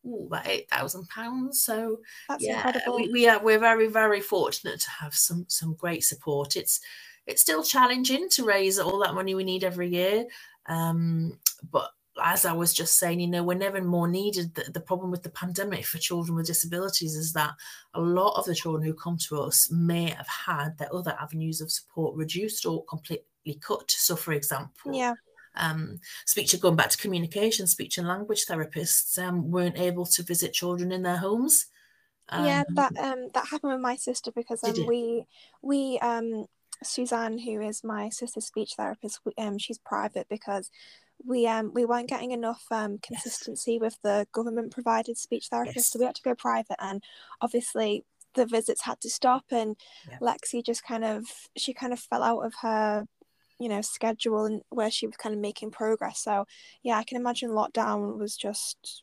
ooh, 0.07 0.27
about 0.27 0.47
eight 0.47 0.69
thousand 0.69 1.09
pounds. 1.09 1.63
So 1.63 2.01
that's 2.29 2.45
yeah, 2.45 2.57
incredible. 2.57 2.97
We, 2.97 3.09
we 3.11 3.29
are 3.29 3.43
we're 3.43 3.59
very 3.59 3.89
very 3.89 4.21
fortunate 4.21 4.81
to 4.81 4.91
have 4.91 5.15
some 5.15 5.47
some 5.49 5.75
great 5.75 6.05
support. 6.05 6.57
It's 6.57 6.81
it's 7.27 7.43
still 7.43 7.63
challenging 7.63 8.29
to 8.31 8.45
raise 8.45 8.79
all 8.79 8.99
that 9.01 9.15
money 9.15 9.35
we 9.35 9.45
need 9.45 9.65
every 9.65 9.89
year, 9.89 10.25
um, 10.67 11.39
but 11.71 11.91
as 12.23 12.45
I 12.45 12.53
was 12.53 12.73
just 12.73 12.99
saying, 12.99 13.21
you 13.21 13.27
know, 13.27 13.43
we're 13.43 13.55
never 13.55 13.83
more 13.83 14.09
needed. 14.09 14.55
The, 14.55 14.71
the, 14.71 14.81
problem 14.81 15.11
with 15.11 15.23
the 15.23 15.31
pandemic 15.31 15.85
for 15.85 15.99
children 15.99 16.37
with 16.37 16.47
disabilities 16.47 17.15
is 17.15 17.33
that 17.35 17.55
a 17.95 18.01
lot 18.01 18.39
of 18.39 18.45
the 18.45 18.55
children 18.55 18.85
who 18.85 18.95
come 18.95 19.17
to 19.29 19.41
us 19.41 19.71
may 19.71 20.11
have 20.11 20.27
had 20.27 20.79
their 20.79 20.95
other 20.95 21.17
avenues 21.21 21.61
of 21.61 21.71
support 21.71 22.17
reduced 22.17 22.67
or 22.67 22.85
completely 22.85 23.25
cut. 23.61 23.91
So, 23.91 24.17
for 24.17 24.33
example, 24.33 24.95
yeah. 24.95 25.15
Um, 25.57 25.99
speech 26.27 26.59
going 26.61 26.77
back 26.77 26.91
to 26.91 26.97
communication, 26.97 27.67
speech 27.67 27.99
and 27.99 28.07
language 28.07 28.47
therapists 28.47 29.19
um, 29.19 29.51
weren't 29.51 29.79
able 29.79 30.07
to 30.07 30.23
visit 30.23 30.53
children 30.53 30.93
in 30.93 31.03
their 31.03 31.17
homes. 31.17 31.67
Um, 32.29 32.47
yeah, 32.47 32.63
that 32.75 32.97
um, 32.97 33.29
that 33.35 33.49
happened 33.49 33.73
with 33.73 33.81
my 33.81 33.97
sister 33.97 34.31
because 34.31 34.63
um, 34.63 34.87
we 34.87 35.25
we 35.61 35.99
um, 35.99 36.47
Suzanne, 36.83 37.39
who 37.39 37.61
is 37.61 37.83
my 37.83 38.09
sister's 38.09 38.47
speech 38.47 38.75
therapist, 38.77 39.21
um, 39.37 39.59
she's 39.59 39.79
private 39.79 40.29
because 40.31 40.71
we 41.25 41.47
um 41.47 41.73
we 41.75 41.85
weren't 41.85 42.09
getting 42.09 42.31
enough 42.33 42.65
um 42.71 42.99
consistency 43.03 43.73
yes. 43.73 43.81
with 43.81 43.99
the 44.03 44.27
government 44.33 44.73
provided 44.73 45.17
speech 45.17 45.49
therapist 45.51 45.77
yes. 45.77 45.91
so 45.91 45.99
we 45.99 46.05
had 46.05 46.15
to 46.15 46.23
go 46.23 46.35
private 46.35 46.77
and 46.79 47.03
obviously 47.41 48.05
the 48.35 48.47
visits 48.47 48.83
had 48.83 49.01
to 49.01 49.11
stop 49.11 49.45
and 49.51 49.77
yeah. 50.09 50.19
lexi 50.21 50.65
just 50.65 50.85
kind 50.85 51.05
of 51.05 51.25
she 51.57 51.75
kind 51.75 51.93
of 51.93 51.99
fell 51.99 52.23
out 52.23 52.41
of 52.41 52.55
her 52.63 53.05
you 53.59 53.69
know 53.69 53.83
schedule 53.83 54.47
and 54.47 54.63
where 54.71 54.91
she 54.91 55.07
was 55.07 55.17
kind 55.17 55.35
of 55.35 55.41
making 55.41 55.71
progress 55.71 56.21
so 56.23 56.47
yeah 56.83 56.97
i 56.97 57.05
can 57.05 57.17
imagine 57.17 57.51
lockdown 57.51 58.19
was 58.19 58.37
just 58.37 59.03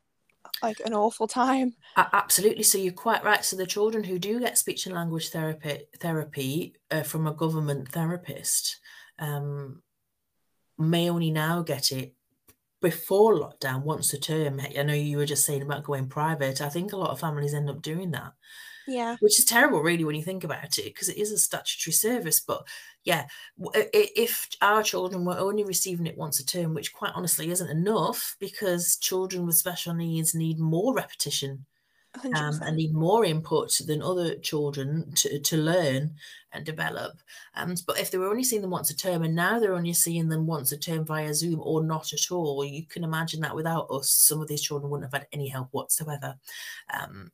like 0.64 0.80
an 0.86 0.94
awful 0.94 1.28
time 1.28 1.74
absolutely 1.98 2.64
so 2.64 2.78
you're 2.78 2.94
quite 2.94 3.24
right 3.24 3.44
so 3.44 3.56
the 3.56 3.66
children 3.66 4.04
who 4.04 4.18
do 4.18 4.40
get 4.40 4.58
speech 4.58 4.86
and 4.86 4.96
language 4.96 5.30
therapy 5.30 5.82
therapy 6.00 6.74
uh, 6.90 7.04
from 7.04 7.28
a 7.28 7.34
government 7.34 7.90
therapist 7.90 8.80
um, 9.20 9.82
may 10.78 11.10
only 11.10 11.32
now 11.32 11.62
get 11.62 11.92
it 11.92 12.14
before 12.82 13.36
lockdown 13.36 13.84
once 13.84 14.14
a 14.14 14.20
term. 14.20 14.60
I 14.60 14.84
know 14.84 14.94
you 14.94 15.18
were 15.18 15.26
just 15.26 15.46
saying 15.46 15.64
about 15.64 15.84
going 15.84 16.08
private. 16.08 16.62
I 16.62 16.70
think 16.70 16.94
a 16.94 16.98
lot 16.98 17.10
of 17.10 17.20
families 17.20 17.54
end 17.54 17.70
up 17.70 17.82
doing 17.82 18.12
that. 18.12 18.34
Yeah. 18.88 19.18
Which 19.20 19.38
is 19.38 19.46
terrible, 19.46 19.82
really, 19.82 20.06
when 20.06 20.16
you 20.16 20.24
think 20.24 20.46
about 20.46 20.78
it, 20.78 20.86
because 20.86 21.10
it 21.10 21.18
is 21.18 21.32
a 21.32 21.38
statutory 21.38 21.92
service. 21.92 22.40
But 22.40 22.66
yeah, 23.04 23.28
if 23.74 24.48
our 24.62 24.82
children 24.82 25.26
were 25.26 25.38
only 25.38 25.66
receiving 25.66 26.08
it 26.08 26.18
once 26.18 26.40
a 26.40 26.46
term, 26.46 26.74
which 26.74 26.94
quite 26.94 27.12
honestly 27.14 27.50
isn't 27.50 27.70
enough, 27.70 28.38
because 28.40 28.96
children 28.98 29.46
with 29.46 29.58
special 29.58 29.94
needs 29.94 30.34
need 30.34 30.58
more 30.60 30.94
repetition 30.94 31.66
um, 32.36 32.60
and 32.62 32.78
need 32.78 32.94
more 32.94 33.26
input 33.26 33.80
than 33.86 34.02
other 34.02 34.36
children 34.36 35.12
to, 35.16 35.40
to 35.40 35.58
learn 35.58 36.16
and 36.52 36.66
develop. 36.66 37.14
Um, 37.56 37.76
but 37.86 38.00
if 38.00 38.12
they 38.12 38.18
were 38.18 38.30
only 38.30 38.44
seeing 38.44 38.62
them 38.62 38.72
once 38.72 38.90
a 38.90 38.96
term 38.96 39.24
and 39.24 39.36
now 39.36 39.60
they're 39.60 39.76
only 39.76 39.94
seeing 39.94 40.30
them 40.30 40.46
once 40.48 40.72
a 40.72 40.78
term 40.78 41.06
via 41.06 41.34
Zoom 41.34 41.60
or 41.62 41.84
not 41.84 42.14
at 42.14 42.32
all, 42.32 42.64
you 42.66 42.86
can 42.86 43.04
imagine 43.04 43.42
that 43.42 43.56
without 43.56 43.88
us, 43.92 44.10
some 44.10 44.42
of 44.42 44.48
these 44.48 44.62
children 44.62 44.90
wouldn't 44.90 45.12
have 45.12 45.22
had 45.22 45.28
any 45.32 45.48
help 45.48 45.70
whatsoever. 45.72 46.36
Um, 46.94 47.32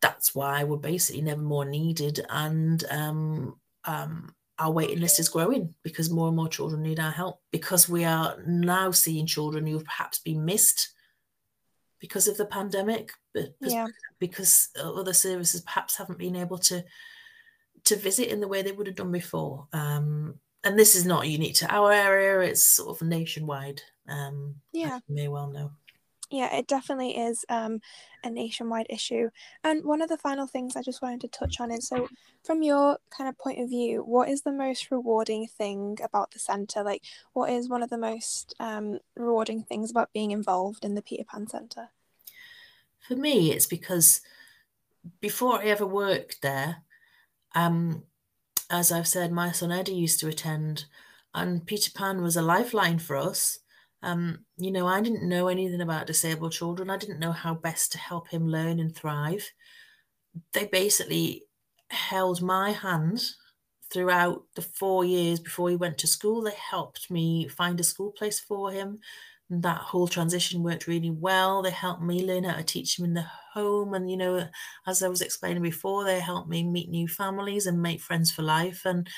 that's 0.00 0.34
why 0.34 0.64
we're 0.64 0.76
basically 0.76 1.22
never 1.22 1.42
more 1.42 1.64
needed 1.64 2.20
and 2.28 2.84
um, 2.90 3.58
um, 3.84 4.34
our 4.58 4.70
waiting 4.70 5.00
list 5.00 5.18
is 5.18 5.28
growing 5.28 5.74
because 5.82 6.10
more 6.10 6.28
and 6.28 6.36
more 6.36 6.48
children 6.48 6.82
need 6.82 7.00
our 7.00 7.10
help 7.10 7.40
because 7.50 7.88
we 7.88 8.04
are 8.04 8.36
now 8.46 8.90
seeing 8.90 9.26
children 9.26 9.66
who 9.66 9.78
have 9.78 9.86
perhaps 9.86 10.18
been 10.18 10.44
missed 10.44 10.92
because 12.00 12.26
of 12.26 12.36
the 12.36 12.46
pandemic, 12.46 13.12
but 13.34 13.54
yeah. 13.60 13.86
because 14.18 14.68
other 14.82 15.12
services 15.12 15.60
perhaps 15.60 15.96
haven't 15.96 16.18
been 16.18 16.36
able 16.36 16.58
to 16.58 16.84
to 17.84 17.96
visit 17.96 18.28
in 18.28 18.40
the 18.40 18.48
way 18.48 18.62
they 18.62 18.72
would 18.72 18.86
have 18.86 18.96
done 18.96 19.12
before. 19.12 19.66
Um, 19.72 20.34
and 20.64 20.78
this 20.78 20.94
is 20.94 21.06
not 21.06 21.28
unique 21.28 21.54
to 21.56 21.72
our 21.72 21.92
area; 21.92 22.50
it's 22.50 22.66
sort 22.66 23.00
of 23.00 23.06
nationwide. 23.06 23.80
Um, 24.08 24.56
yeah, 24.72 24.98
you 25.08 25.14
may 25.14 25.28
well 25.28 25.50
know. 25.50 25.72
Yeah, 26.30 26.54
it 26.54 26.68
definitely 26.68 27.16
is 27.16 27.44
um, 27.48 27.80
a 28.22 28.30
nationwide 28.30 28.86
issue. 28.88 29.30
And 29.64 29.84
one 29.84 30.00
of 30.00 30.08
the 30.08 30.16
final 30.16 30.46
things 30.46 30.76
I 30.76 30.82
just 30.82 31.02
wanted 31.02 31.20
to 31.22 31.28
touch 31.28 31.60
on 31.60 31.72
is 31.72 31.88
so, 31.88 32.08
from 32.44 32.62
your 32.62 32.98
kind 33.10 33.28
of 33.28 33.36
point 33.36 33.58
of 33.58 33.68
view, 33.68 34.02
what 34.04 34.28
is 34.28 34.42
the 34.42 34.52
most 34.52 34.92
rewarding 34.92 35.48
thing 35.48 35.98
about 36.02 36.30
the 36.30 36.38
centre? 36.38 36.84
Like, 36.84 37.02
what 37.32 37.50
is 37.50 37.68
one 37.68 37.82
of 37.82 37.90
the 37.90 37.98
most 37.98 38.54
um, 38.60 39.00
rewarding 39.16 39.64
things 39.64 39.90
about 39.90 40.12
being 40.12 40.30
involved 40.30 40.84
in 40.84 40.94
the 40.94 41.02
Peter 41.02 41.24
Pan 41.24 41.48
Centre? 41.48 41.90
For 43.08 43.16
me, 43.16 43.50
it's 43.52 43.66
because 43.66 44.20
before 45.20 45.60
I 45.60 45.64
ever 45.66 45.86
worked 45.86 46.42
there, 46.42 46.82
um, 47.56 48.04
as 48.70 48.92
I've 48.92 49.08
said, 49.08 49.32
my 49.32 49.50
son 49.50 49.72
Eddie 49.72 49.94
used 49.94 50.20
to 50.20 50.28
attend, 50.28 50.84
and 51.34 51.66
Peter 51.66 51.90
Pan 51.92 52.22
was 52.22 52.36
a 52.36 52.42
lifeline 52.42 53.00
for 53.00 53.16
us. 53.16 53.58
Um, 54.02 54.46
you 54.56 54.70
know, 54.70 54.86
I 54.86 55.00
didn't 55.00 55.28
know 55.28 55.48
anything 55.48 55.80
about 55.80 56.06
disabled 56.06 56.52
children. 56.52 56.90
I 56.90 56.96
didn't 56.96 57.18
know 57.18 57.32
how 57.32 57.54
best 57.54 57.92
to 57.92 57.98
help 57.98 58.28
him 58.28 58.46
learn 58.48 58.80
and 58.80 58.94
thrive. 58.94 59.50
They 60.52 60.66
basically 60.66 61.44
held 61.90 62.40
my 62.42 62.70
hand 62.70 63.20
throughout 63.92 64.44
the 64.54 64.62
four 64.62 65.04
years 65.04 65.40
before 65.40 65.70
he 65.70 65.76
went 65.76 65.98
to 65.98 66.06
school. 66.06 66.42
They 66.42 66.54
helped 66.54 67.10
me 67.10 67.48
find 67.48 67.80
a 67.80 67.84
school 67.84 68.12
place 68.12 68.38
for 68.38 68.70
him 68.70 69.00
that 69.50 69.78
whole 69.78 70.06
transition 70.06 70.62
worked 70.62 70.86
really 70.86 71.10
well. 71.10 71.60
They 71.60 71.72
helped 71.72 72.02
me 72.02 72.24
learn 72.24 72.44
how 72.44 72.56
to 72.56 72.62
teach 72.62 72.98
him 72.98 73.04
in 73.04 73.14
the 73.14 73.26
home. 73.52 73.94
And, 73.94 74.08
you 74.08 74.16
know, 74.16 74.48
as 74.86 75.02
I 75.02 75.08
was 75.08 75.20
explaining 75.20 75.62
before, 75.62 76.04
they 76.04 76.20
helped 76.20 76.48
me 76.48 76.62
meet 76.62 76.88
new 76.88 77.08
families 77.08 77.66
and 77.66 77.82
make 77.82 78.00
friends 78.00 78.30
for 78.30 78.42
life. 78.42 78.82
And 78.84 79.08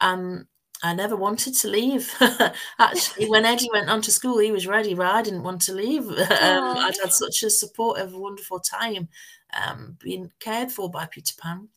um, 0.00 0.46
I 0.82 0.94
never 0.94 1.16
wanted 1.16 1.54
to 1.56 1.68
leave. 1.68 2.14
Actually, 2.78 3.28
when 3.28 3.44
Eddie 3.44 3.68
went 3.72 3.90
on 3.90 4.00
to 4.02 4.12
school, 4.12 4.38
he 4.38 4.52
was 4.52 4.66
ready, 4.66 4.94
but 4.94 5.06
I 5.06 5.22
didn't 5.22 5.42
want 5.42 5.62
to 5.62 5.74
leave. 5.74 6.06
Um, 6.38 6.76
I'd 6.78 6.96
had 7.02 7.12
such 7.12 7.42
a 7.42 7.50
supportive, 7.50 8.14
wonderful 8.14 8.60
time 8.60 9.08
um, 9.52 9.96
being 10.00 10.30
cared 10.38 10.70
for 10.70 10.88
by 10.88 11.06
Peter 11.06 11.34
Pan. 11.40 11.68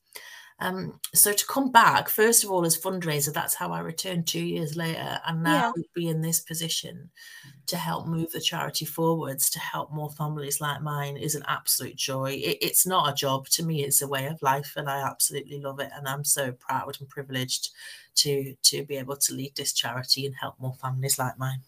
Um, 0.61 0.99
so 1.13 1.33
to 1.33 1.45
come 1.47 1.71
back, 1.71 2.07
first 2.07 2.43
of 2.43 2.51
all, 2.51 2.65
as 2.65 2.77
fundraiser, 2.77 3.33
that's 3.33 3.55
how 3.55 3.71
I 3.71 3.79
returned 3.79 4.27
two 4.27 4.43
years 4.43 4.77
later, 4.77 5.19
and 5.25 5.41
now 5.41 5.73
yeah. 5.75 5.83
be 5.95 6.07
in 6.07 6.21
this 6.21 6.39
position 6.39 7.09
to 7.65 7.77
help 7.77 8.05
move 8.05 8.31
the 8.31 8.39
charity 8.39 8.85
forwards, 8.85 9.49
to 9.49 9.59
help 9.59 9.91
more 9.91 10.11
families 10.11 10.61
like 10.61 10.81
mine, 10.81 11.17
is 11.17 11.33
an 11.33 11.43
absolute 11.47 11.95
joy. 11.95 12.33
It, 12.33 12.59
it's 12.61 12.85
not 12.85 13.09
a 13.11 13.15
job 13.15 13.47
to 13.49 13.63
me; 13.63 13.83
it's 13.83 14.03
a 14.03 14.07
way 14.07 14.27
of 14.27 14.41
life, 14.43 14.73
and 14.75 14.87
I 14.87 15.01
absolutely 15.01 15.59
love 15.59 15.79
it. 15.79 15.89
And 15.95 16.07
I'm 16.07 16.23
so 16.23 16.51
proud 16.51 16.97
and 16.99 17.09
privileged 17.09 17.69
to 18.17 18.55
to 18.61 18.85
be 18.85 18.97
able 18.97 19.17
to 19.17 19.33
lead 19.33 19.55
this 19.55 19.73
charity 19.73 20.27
and 20.27 20.35
help 20.35 20.59
more 20.59 20.75
families 20.75 21.17
like 21.17 21.39
mine. 21.39 21.61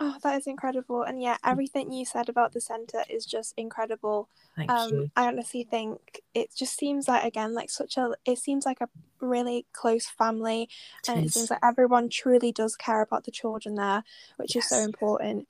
Oh, 0.00 0.16
that 0.22 0.38
is 0.38 0.46
incredible. 0.46 1.02
And 1.02 1.20
yeah, 1.20 1.34
mm. 1.34 1.50
everything 1.50 1.92
you 1.92 2.04
said 2.04 2.28
about 2.28 2.52
the 2.52 2.60
centre 2.60 3.04
is 3.08 3.26
just 3.26 3.54
incredible. 3.56 4.28
Thank 4.56 4.70
um, 4.70 4.90
you. 4.90 5.10
I 5.16 5.26
honestly 5.26 5.64
think 5.64 6.20
it 6.32 6.54
just 6.54 6.76
seems 6.76 7.08
like, 7.08 7.24
again, 7.24 7.54
like 7.54 7.70
such 7.70 7.96
a, 7.96 8.14
it 8.24 8.38
seems 8.38 8.64
like 8.64 8.80
a 8.80 8.88
really 9.20 9.66
close 9.72 10.06
family. 10.06 10.68
It 11.02 11.08
and 11.08 11.24
is. 11.24 11.30
it 11.30 11.34
seems 11.34 11.50
like 11.50 11.60
everyone 11.62 12.08
truly 12.08 12.52
does 12.52 12.76
care 12.76 13.02
about 13.02 13.24
the 13.24 13.30
children 13.30 13.74
there, 13.74 14.04
which 14.36 14.54
yes. 14.54 14.64
is 14.64 14.70
so 14.70 14.84
important. 14.84 15.48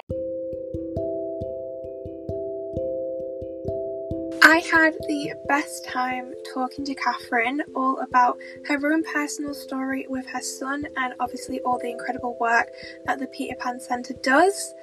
I 4.43 4.59
had 4.71 4.93
the 5.07 5.33
best 5.47 5.87
time 5.87 6.33
talking 6.53 6.85
to 6.85 6.95
Catherine 6.95 7.61
all 7.75 7.99
about 7.99 8.37
her 8.65 8.93
own 8.93 9.03
personal 9.03 9.53
story 9.53 10.05
with 10.09 10.27
her 10.27 10.41
son 10.41 10.85
and 10.97 11.13
obviously 11.19 11.59
all 11.61 11.79
the 11.79 11.89
incredible 11.89 12.37
work 12.39 12.67
that 13.05 13.19
the 13.19 13.27
Peter 13.27 13.55
Pan 13.59 13.79
Centre 13.79 14.15
does. 14.21 14.73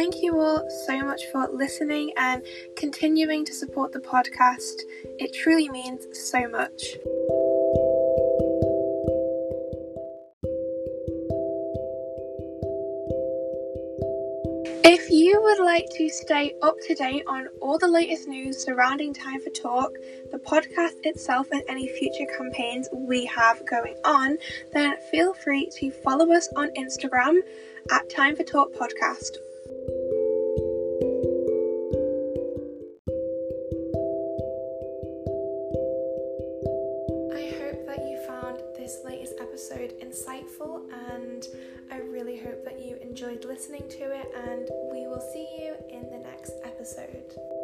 Thank 0.00 0.22
you 0.22 0.40
all 0.40 0.66
so 0.86 1.04
much 1.04 1.20
for 1.30 1.46
listening 1.52 2.14
and 2.16 2.42
continuing 2.74 3.44
to 3.44 3.52
support 3.52 3.92
the 3.92 3.98
podcast. 3.98 4.80
It 5.18 5.34
truly 5.34 5.68
means 5.68 6.06
so 6.14 6.48
much. 6.48 6.82
If 14.82 15.10
you 15.10 15.38
would 15.42 15.62
like 15.62 15.84
to 15.98 16.08
stay 16.08 16.54
up 16.62 16.76
to 16.86 16.94
date 16.94 17.24
on 17.26 17.48
all 17.60 17.76
the 17.76 17.86
latest 17.86 18.26
news 18.26 18.64
surrounding 18.64 19.12
Time 19.12 19.42
for 19.42 19.50
Talk, 19.50 19.92
the 20.32 20.38
podcast 20.38 20.94
itself, 21.02 21.46
and 21.52 21.62
any 21.68 21.88
future 21.88 22.24
campaigns 22.38 22.88
we 22.90 23.26
have 23.26 23.66
going 23.66 23.96
on, 24.06 24.38
then 24.72 24.94
feel 25.10 25.34
free 25.34 25.68
to 25.74 25.90
follow 25.90 26.32
us 26.32 26.48
on 26.56 26.70
Instagram 26.70 27.40
at 27.90 28.08
Time 28.08 28.34
for 28.34 28.44
Talk 28.44 28.72
Podcast 28.72 29.36
listening 43.60 43.86
to 43.90 44.10
it. 44.10 44.26
And 44.48 44.70
we 44.90 45.06
will 45.06 45.20
see 45.34 45.46
you 45.60 45.74
in 45.90 46.08
the 46.08 46.16
next 46.16 46.52
episode. 46.64 47.59